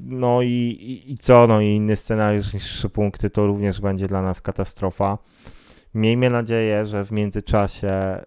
[0.05, 1.47] No i, i, i, co?
[1.47, 5.17] No i inny scenariusz niż 3 punkty to również będzie dla nas katastrofa.
[5.93, 8.23] Miejmy nadzieję, że w międzyczasie e,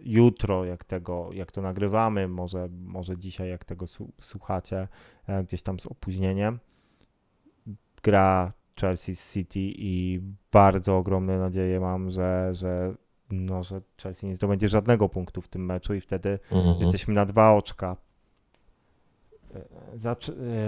[0.00, 3.86] jutro, jak, tego, jak to nagrywamy, może, może dzisiaj, jak tego
[4.20, 4.88] słuchacie,
[5.26, 6.58] e, gdzieś tam z opóźnieniem,
[8.02, 10.20] gra Chelsea City i
[10.52, 12.94] bardzo ogromne nadzieje mam, że, że,
[13.32, 16.76] no, że Chelsea nie zdobędzie żadnego punktu w tym meczu i wtedy mhm.
[16.80, 17.96] jesteśmy na dwa oczka
[19.94, 20.16] za,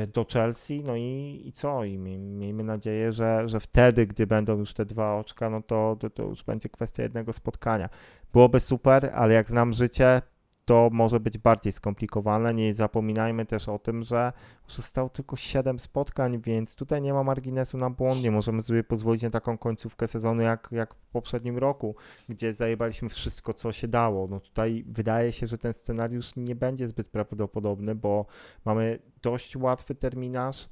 [0.02, 1.84] e, do Chelsea, no i, i co?
[1.84, 6.10] I miejmy nadzieję, że, że wtedy, gdy będą już te dwa oczka, no to, to,
[6.10, 7.88] to już będzie kwestia jednego spotkania.
[8.32, 10.22] Byłoby super, ale jak znam życie,
[10.64, 12.54] to może być bardziej skomplikowane.
[12.54, 14.32] Nie zapominajmy też o tym, że
[14.68, 18.22] zostało tylko 7 spotkań, więc tutaj nie ma marginesu na błąd.
[18.22, 21.96] Nie możemy sobie pozwolić na taką końcówkę sezonu jak, jak w poprzednim roku,
[22.28, 24.28] gdzie zajebaliśmy wszystko, co się dało.
[24.28, 28.26] No tutaj wydaje się, że ten scenariusz nie będzie zbyt prawdopodobny, bo
[28.64, 30.68] mamy dość łatwy terminarz.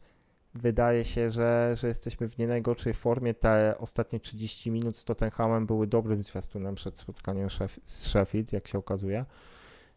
[0.55, 3.35] Wydaje się, że, że jesteśmy w nie najgorszej formie.
[3.35, 7.49] Te ostatnie 30 minut z Tottenhamem były dobrym zwiastunem przed spotkaniem
[7.85, 9.25] z Sheffield, jak się okazuje.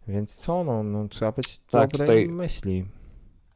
[0.08, 2.86] Więc co, no, no trzeba być tak, dobrej tutaj, myśli.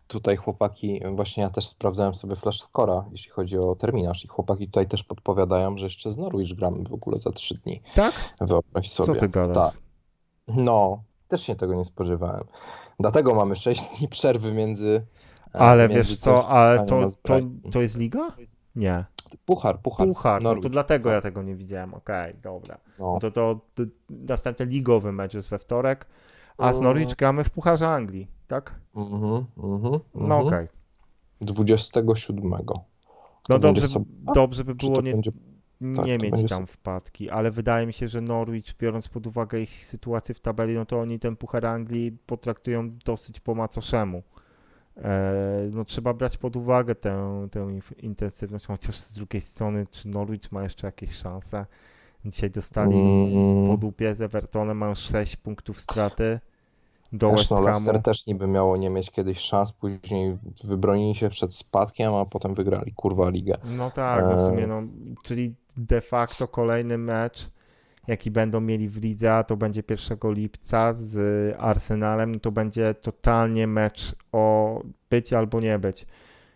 [0.07, 4.65] Tutaj chłopaki, właśnie ja też sprawdzałem sobie flash scora, jeśli chodzi o terminarz i chłopaki
[4.65, 7.81] tutaj też podpowiadają, że jeszcze z Norwich gramy w ogóle za trzy dni.
[7.95, 8.13] Tak?
[8.41, 9.13] Wyobraź sobie.
[9.13, 9.73] Co ty gadasz?
[9.73, 9.81] Tak.
[10.47, 12.43] No, też się tego nie spodziewałem.
[12.99, 15.05] Dlatego mamy 6 dni przerwy między
[15.55, 17.39] e, Ale między wiesz co, ale to, to,
[17.71, 18.27] to jest liga?
[18.75, 19.05] Nie.
[19.45, 20.07] Puchar, puchar.
[20.07, 21.93] Puchar, no to dlatego ja tego nie widziałem.
[21.93, 22.77] Okej, okay, dobra.
[22.99, 23.13] No.
[23.13, 26.05] no to, to, to następny ligowy mecz jest we wtorek,
[26.59, 28.75] a z Norwich gramy w Pucharze Anglii, tak?
[28.95, 29.99] Mhm, mhm.
[30.15, 30.47] No okej.
[30.47, 30.67] Okay.
[31.41, 32.51] 27.
[33.49, 34.05] No dobrze, sobie...
[34.35, 35.31] dobrze by było nie, będzie...
[35.95, 36.65] tak, nie mieć tam sobie...
[36.65, 40.85] wpadki, ale wydaje mi się, że Norwich, biorąc pod uwagę ich sytuację w tabeli, no
[40.85, 44.23] to oni ten Puchar Anglii potraktują dosyć po macoszemu.
[44.97, 50.51] E, no trzeba brać pod uwagę tę, tę intensywność, chociaż z drugiej strony, czy Norwich
[50.51, 51.65] ma jeszcze jakieś szanse?
[52.25, 53.67] Dzisiaj dostali mm.
[53.67, 56.39] po dupie z Evertonem, mają 6 punktów straty
[57.13, 61.55] do West no, Leicester też niby miało nie mieć kiedyś szans, później wybronili się przed
[61.55, 63.57] spadkiem, a potem wygrali kurwa ligę.
[63.63, 64.81] No tak, no w sumie, e, no,
[65.23, 67.49] czyli de facto kolejny mecz,
[68.07, 74.15] jaki będą mieli w lidze, to będzie 1 lipca z Arsenalem, to będzie totalnie mecz
[74.31, 76.05] o być albo nie być.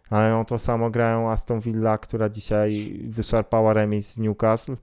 [0.10, 4.76] Ale no to samo grają Aston Villa, która dzisiaj wyszarpała remis z Newcastle.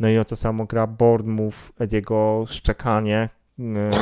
[0.00, 3.28] No i o to samo gra Bournemouth, jego szczekanie,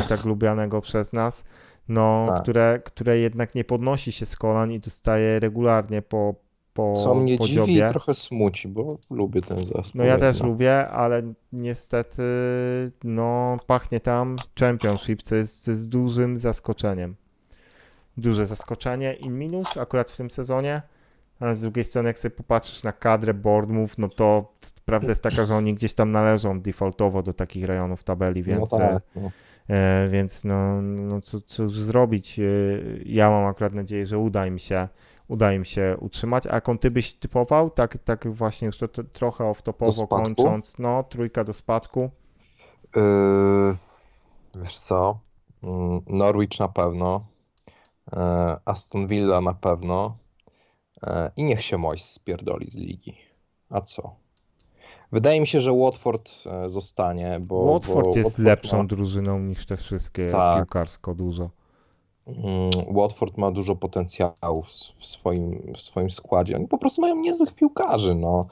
[0.09, 1.44] tak lubianego przez nas
[1.88, 2.42] no, Tak.
[2.42, 6.34] które, które jednak nie podnosi się z kolan i dostaje regularnie po,
[6.74, 7.88] po, Co mnie po dziwi i dziobie.
[7.90, 9.82] trochę smuci, bo lubię ten zespół.
[9.94, 11.22] No ja też lubię, ale
[11.53, 12.22] niestety
[13.05, 17.16] no pachnie tam Championship, co jest, co jest dużym zaskoczeniem.
[18.16, 20.82] Duże zaskoczenie i minus akurat w tym sezonie.
[21.43, 24.53] A z drugiej strony, jak sobie popatrzysz na kadrę Bournemouth, no to
[24.84, 28.78] prawda jest taka, że oni gdzieś tam należą defaultowo do takich rejonów tabeli, więc, No
[28.78, 29.30] tak, no.
[29.68, 32.38] e, więc no, no co, cóż zrobić.
[32.38, 32.43] E,
[33.05, 34.88] Ja mam akurat nadzieję, że uda im się,
[35.28, 36.47] uda im się utrzymać.
[36.47, 37.70] A jaką ty byś typował?
[37.70, 40.78] Tak, tak właśnie już to, to trochę off-topowo kończąc.
[40.78, 42.11] No, trójka do spadku.
[42.97, 43.03] Yy,
[44.55, 45.18] wiesz co?
[45.62, 47.24] Mm, Norwich na pewno.
[48.64, 50.16] Aston Villa na pewno.
[51.07, 53.16] Yy, I niech się Moyes spierdoli z ligi.
[53.70, 54.14] A co?
[55.12, 59.38] Wydaje mi się, że Watford e, zostanie, bo Watford bo jest Watford lepszą Ma, drużyną
[59.38, 60.57] niż te wszystkie Tak.
[60.59, 61.50] piłkarsko dużo.
[62.26, 64.62] mm, Watford ma dużo potencjału
[64.98, 66.57] w, swoim, w swoim składzie.
[66.57, 68.46] Oni po prostu mają niezłych piłkarzy, no.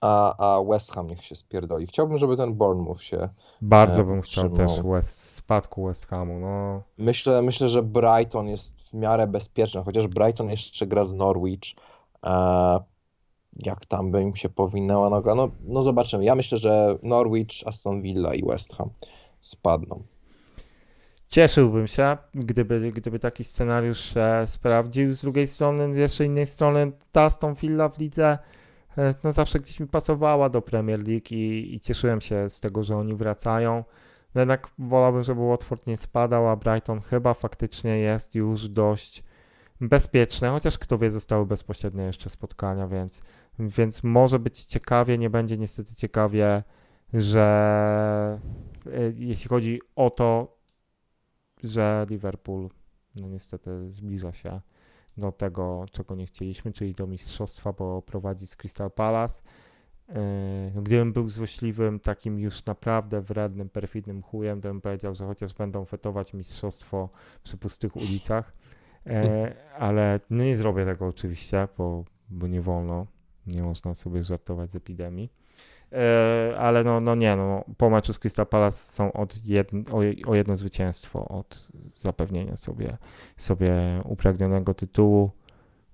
[0.00, 1.86] A, a West Ham niech się spierdoli.
[1.86, 3.28] Chciałbym, żeby ten Bournemouth się
[3.62, 6.38] Bardzo E, bym chciał też West, spadku West Hamu.
[6.38, 11.74] No, Myślę, myślę, że Brighton jest w miarę bezpieczny, chociaż Brighton jeszcze gra z Norwich.
[12.26, 12.80] E,
[13.56, 15.34] jak tam by im się powinęła noga?
[15.34, 16.24] No, no zobaczymy.
[16.24, 18.90] Ja myślę, że Norwich, Aston Villa i West Ham
[19.40, 20.02] spadną.
[21.28, 25.12] Cieszyłbym się, gdyby, gdyby taki scenariusz się sprawdził.
[25.12, 28.38] Z drugiej strony, z jeszcze innej strony, ta Aston Villa w lidze
[29.24, 32.96] no zawsze gdzieś mi pasowała do Premier League i, i cieszyłem się z tego, że
[32.96, 33.84] oni wracają.
[34.34, 39.24] No jednak wolałbym, żeby Watford nie spadał, a Brighton chyba faktycznie jest już dość
[39.80, 43.22] bezpieczne, chociaż kto wie, zostały bezpośrednie jeszcze spotkania, więc,
[43.58, 46.62] więc może być ciekawie, nie będzie niestety ciekawie,
[47.14, 48.40] że
[48.86, 50.56] e, jeśli chodzi o to,
[51.64, 52.68] że Liverpool
[53.16, 54.60] no niestety zbliża się
[55.20, 59.42] do tego, czego nie chcieliśmy, czyli do mistrzostwa, bo prowadzi z Crystal Palace.
[60.08, 65.54] Yy, Gdybym był złośliwym, takim już naprawdę wrednym, perfidnym chujem, to bym powiedział, że chociaż
[65.54, 67.08] będą fetować mistrzostwo
[67.42, 68.52] przy pustych ulicach,
[69.06, 73.06] E, ale no nie zrobię tego oczywiście, bo, bo nie wolno,
[73.46, 75.32] nie można sobie żartować z epidemii.
[75.92, 79.36] E, ale no, no nie, no, po meczu z Crystal Palace są od
[80.26, 82.96] o, jedno zwycięstwo od zapewnienia sobie,
[83.36, 83.72] sobie
[84.04, 85.30] upragnionego tytułu.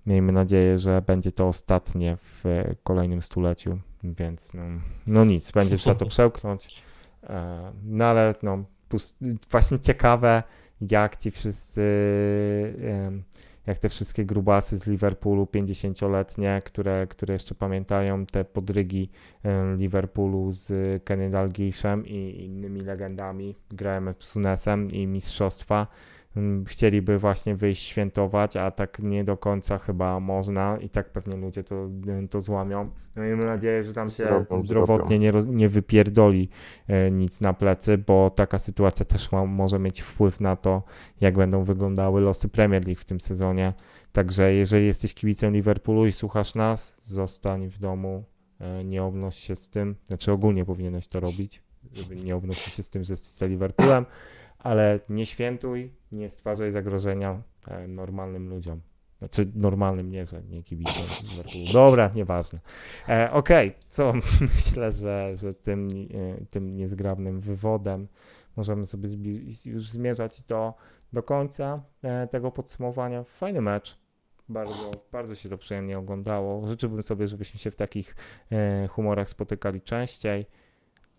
[0.07, 2.45] Miejmy nadzieję, że będzie to ostatnie w
[2.83, 4.63] kolejnym stuleciu, więc no,
[5.07, 6.83] no nic, będzie trzeba to przełknąć.
[7.23, 8.65] E, No ale no,
[9.51, 10.43] właśnie ciekawe,
[10.81, 11.83] jak ci wszyscy,
[13.67, 19.11] jak te wszystkie grubasy z Liverpoolu 50-letnie, które, które jeszcze pamiętają te podrygi
[19.77, 25.87] Liverpoolu z Kenny Dalgishem i innymi legendami, grałem z Sunesem i mistrzostwa,
[26.67, 31.65] chcieliby właśnie wyjść świętować, a tak nie do końca chyba można i tak pewnie ludzie
[31.65, 31.89] to,
[32.31, 32.91] to złamią.
[33.17, 36.49] No miejmy nadzieję, że tam się Zrobią, zdrowotnie nie, nie wypierdoli
[36.89, 40.83] e, nic na plecy, bo taka sytuacja też ma, może mieć wpływ na to,
[41.21, 43.73] jak będą wyglądały losy Premier League w tym sezonie.
[44.13, 48.25] Także jeżeli jesteś kibicem Liverpoolu i słuchasz nas, zostań w domu,
[48.61, 51.63] e, nie obnoś się z tym, znaczy ogólnie powinieneś to robić,
[51.93, 54.07] żeby nie obnosić się z tym, że jesteś za Liverpoolem,
[54.67, 58.81] ale nie świętuj, nie stwarzaj zagrożenia e, normalnym ludziom.
[59.19, 61.05] Znaczy normalnym nie, że nie kibicom.
[61.73, 62.61] Dobra, nieważne.
[63.09, 64.13] E, Okej, co
[64.55, 68.09] myślę, że, że tym, e, tym niezgrabnym wywodem
[68.57, 69.09] możemy sobie
[69.65, 70.75] już zmierzać do,
[71.13, 73.25] do końca e, tego podsumowania.
[73.25, 73.99] Fajny mecz.
[74.49, 76.69] Bardzo, bardzo się to przyjemnie oglądało.
[76.69, 78.17] Życzyłbym sobie, żebyśmy się w takich
[78.91, 80.47] humorach spotykali częściej.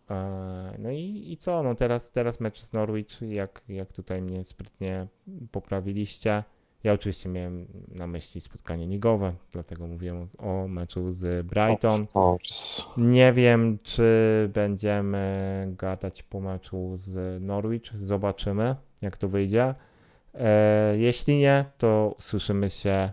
[0.10, 1.64] E, no i, i co?
[1.64, 5.08] No teraz, teraz mecz z Norwich, jak, jak tutaj mnie sprytnie
[5.52, 6.44] poprawiliście.
[6.84, 12.08] Ja oczywiście miałem na myśli spotkanie ligowe, dlatego mówiłem o meczu z Brighton.
[12.98, 17.84] Nie wiem, czy będziemy gadać po meczu z Norwich.
[17.98, 19.76] Zobaczymy, jak to wyjdzie.
[20.36, 23.12] E, jeśli nie, to słyszymy się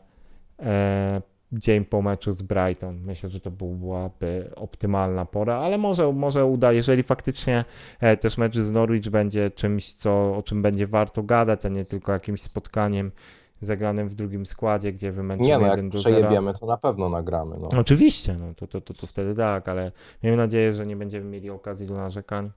[0.59, 1.23] e,
[1.59, 3.01] dzień po meczu z Brighton.
[3.01, 7.65] Myślę, że to byłaby optymalna pora, ale może, może uda, jeżeli faktycznie
[8.01, 11.85] e, też mecz z Norwich będzie czymś, co, o czym będzie warto gadać, a nie
[11.85, 13.13] tylko jakimś spotkaniem
[13.61, 16.17] zagranym w drugim składzie, gdzie wymęczymy Nie no, 1 jak do 0.
[16.17, 17.57] przejebiemy, to na pewno nagramy.
[17.61, 17.81] No.
[17.81, 19.93] Oczywiście, no to, to, to, to wtedy tak, ale
[20.23, 22.51] miejmy nadzieję, że nie będziemy mieli okazji do narzekań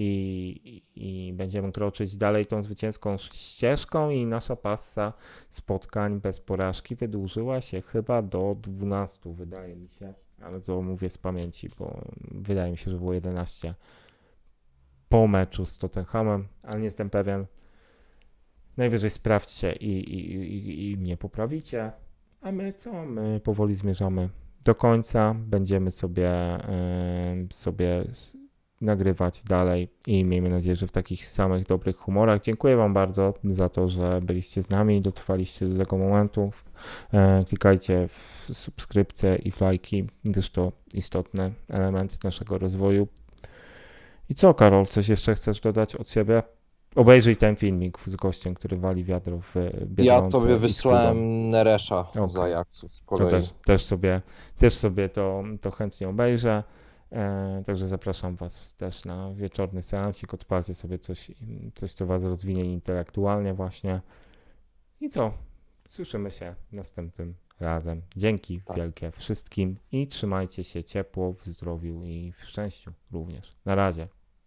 [0.00, 5.12] i, i będziemy kroczyć dalej tą zwycięską ścieżką i nasza passa
[5.50, 11.18] spotkań bez porażki wydłużyła się chyba do 12, wydaje mi się, ale to mówię z
[11.18, 13.74] pamięci, bo wydaje mi się, że było 11
[15.08, 17.46] po meczu z Tottenhamem, ale nie jestem pewien.
[18.76, 21.92] najwyżej sprawdźcie i, i, i, i mnie poprawicie.
[22.40, 23.06] A my co?
[23.06, 24.28] My powoli zmierzamy
[24.64, 25.34] do końca.
[25.34, 28.04] Będziemy sobie, em, sobie
[28.80, 32.40] nagrywać dalej i miejmy nadzieję, że w takich samych dobrych humorach.
[32.40, 36.52] Dziękuję Wam bardzo za to, że byliście z nami, dotrwaliście do tego momentu.
[37.12, 43.08] E, klikajcie w subskrypcje i w lajki, gdyż to istotny element naszego rozwoju.
[44.28, 46.42] I co, Karol, coś jeszcze chcesz dodać od siebie?
[46.96, 49.54] Obejrzyj ten filmik z gościem, który wali wiadro w
[49.86, 52.28] Biedronce Ja tobie wysłałem Neresza Okej.
[52.28, 53.30] z Ajaxu z To kolei.
[53.30, 54.22] też, też sobie,
[54.56, 56.62] też sobie to, to chętnie obejrzę.
[57.12, 60.34] E, także zapraszam Was też na wieczorny seansik.
[60.34, 61.30] Odpalcie sobie coś,
[61.74, 64.00] coś, co Was rozwinie intelektualnie właśnie.
[65.00, 65.32] I co?
[65.88, 68.02] Słyszymy się następnym razem.
[68.16, 68.76] Dzięki Tak.
[68.76, 73.56] wielkie wszystkim i trzymajcie się ciepło, w zdrowiu i w szczęściu również.
[73.64, 74.08] Na razie.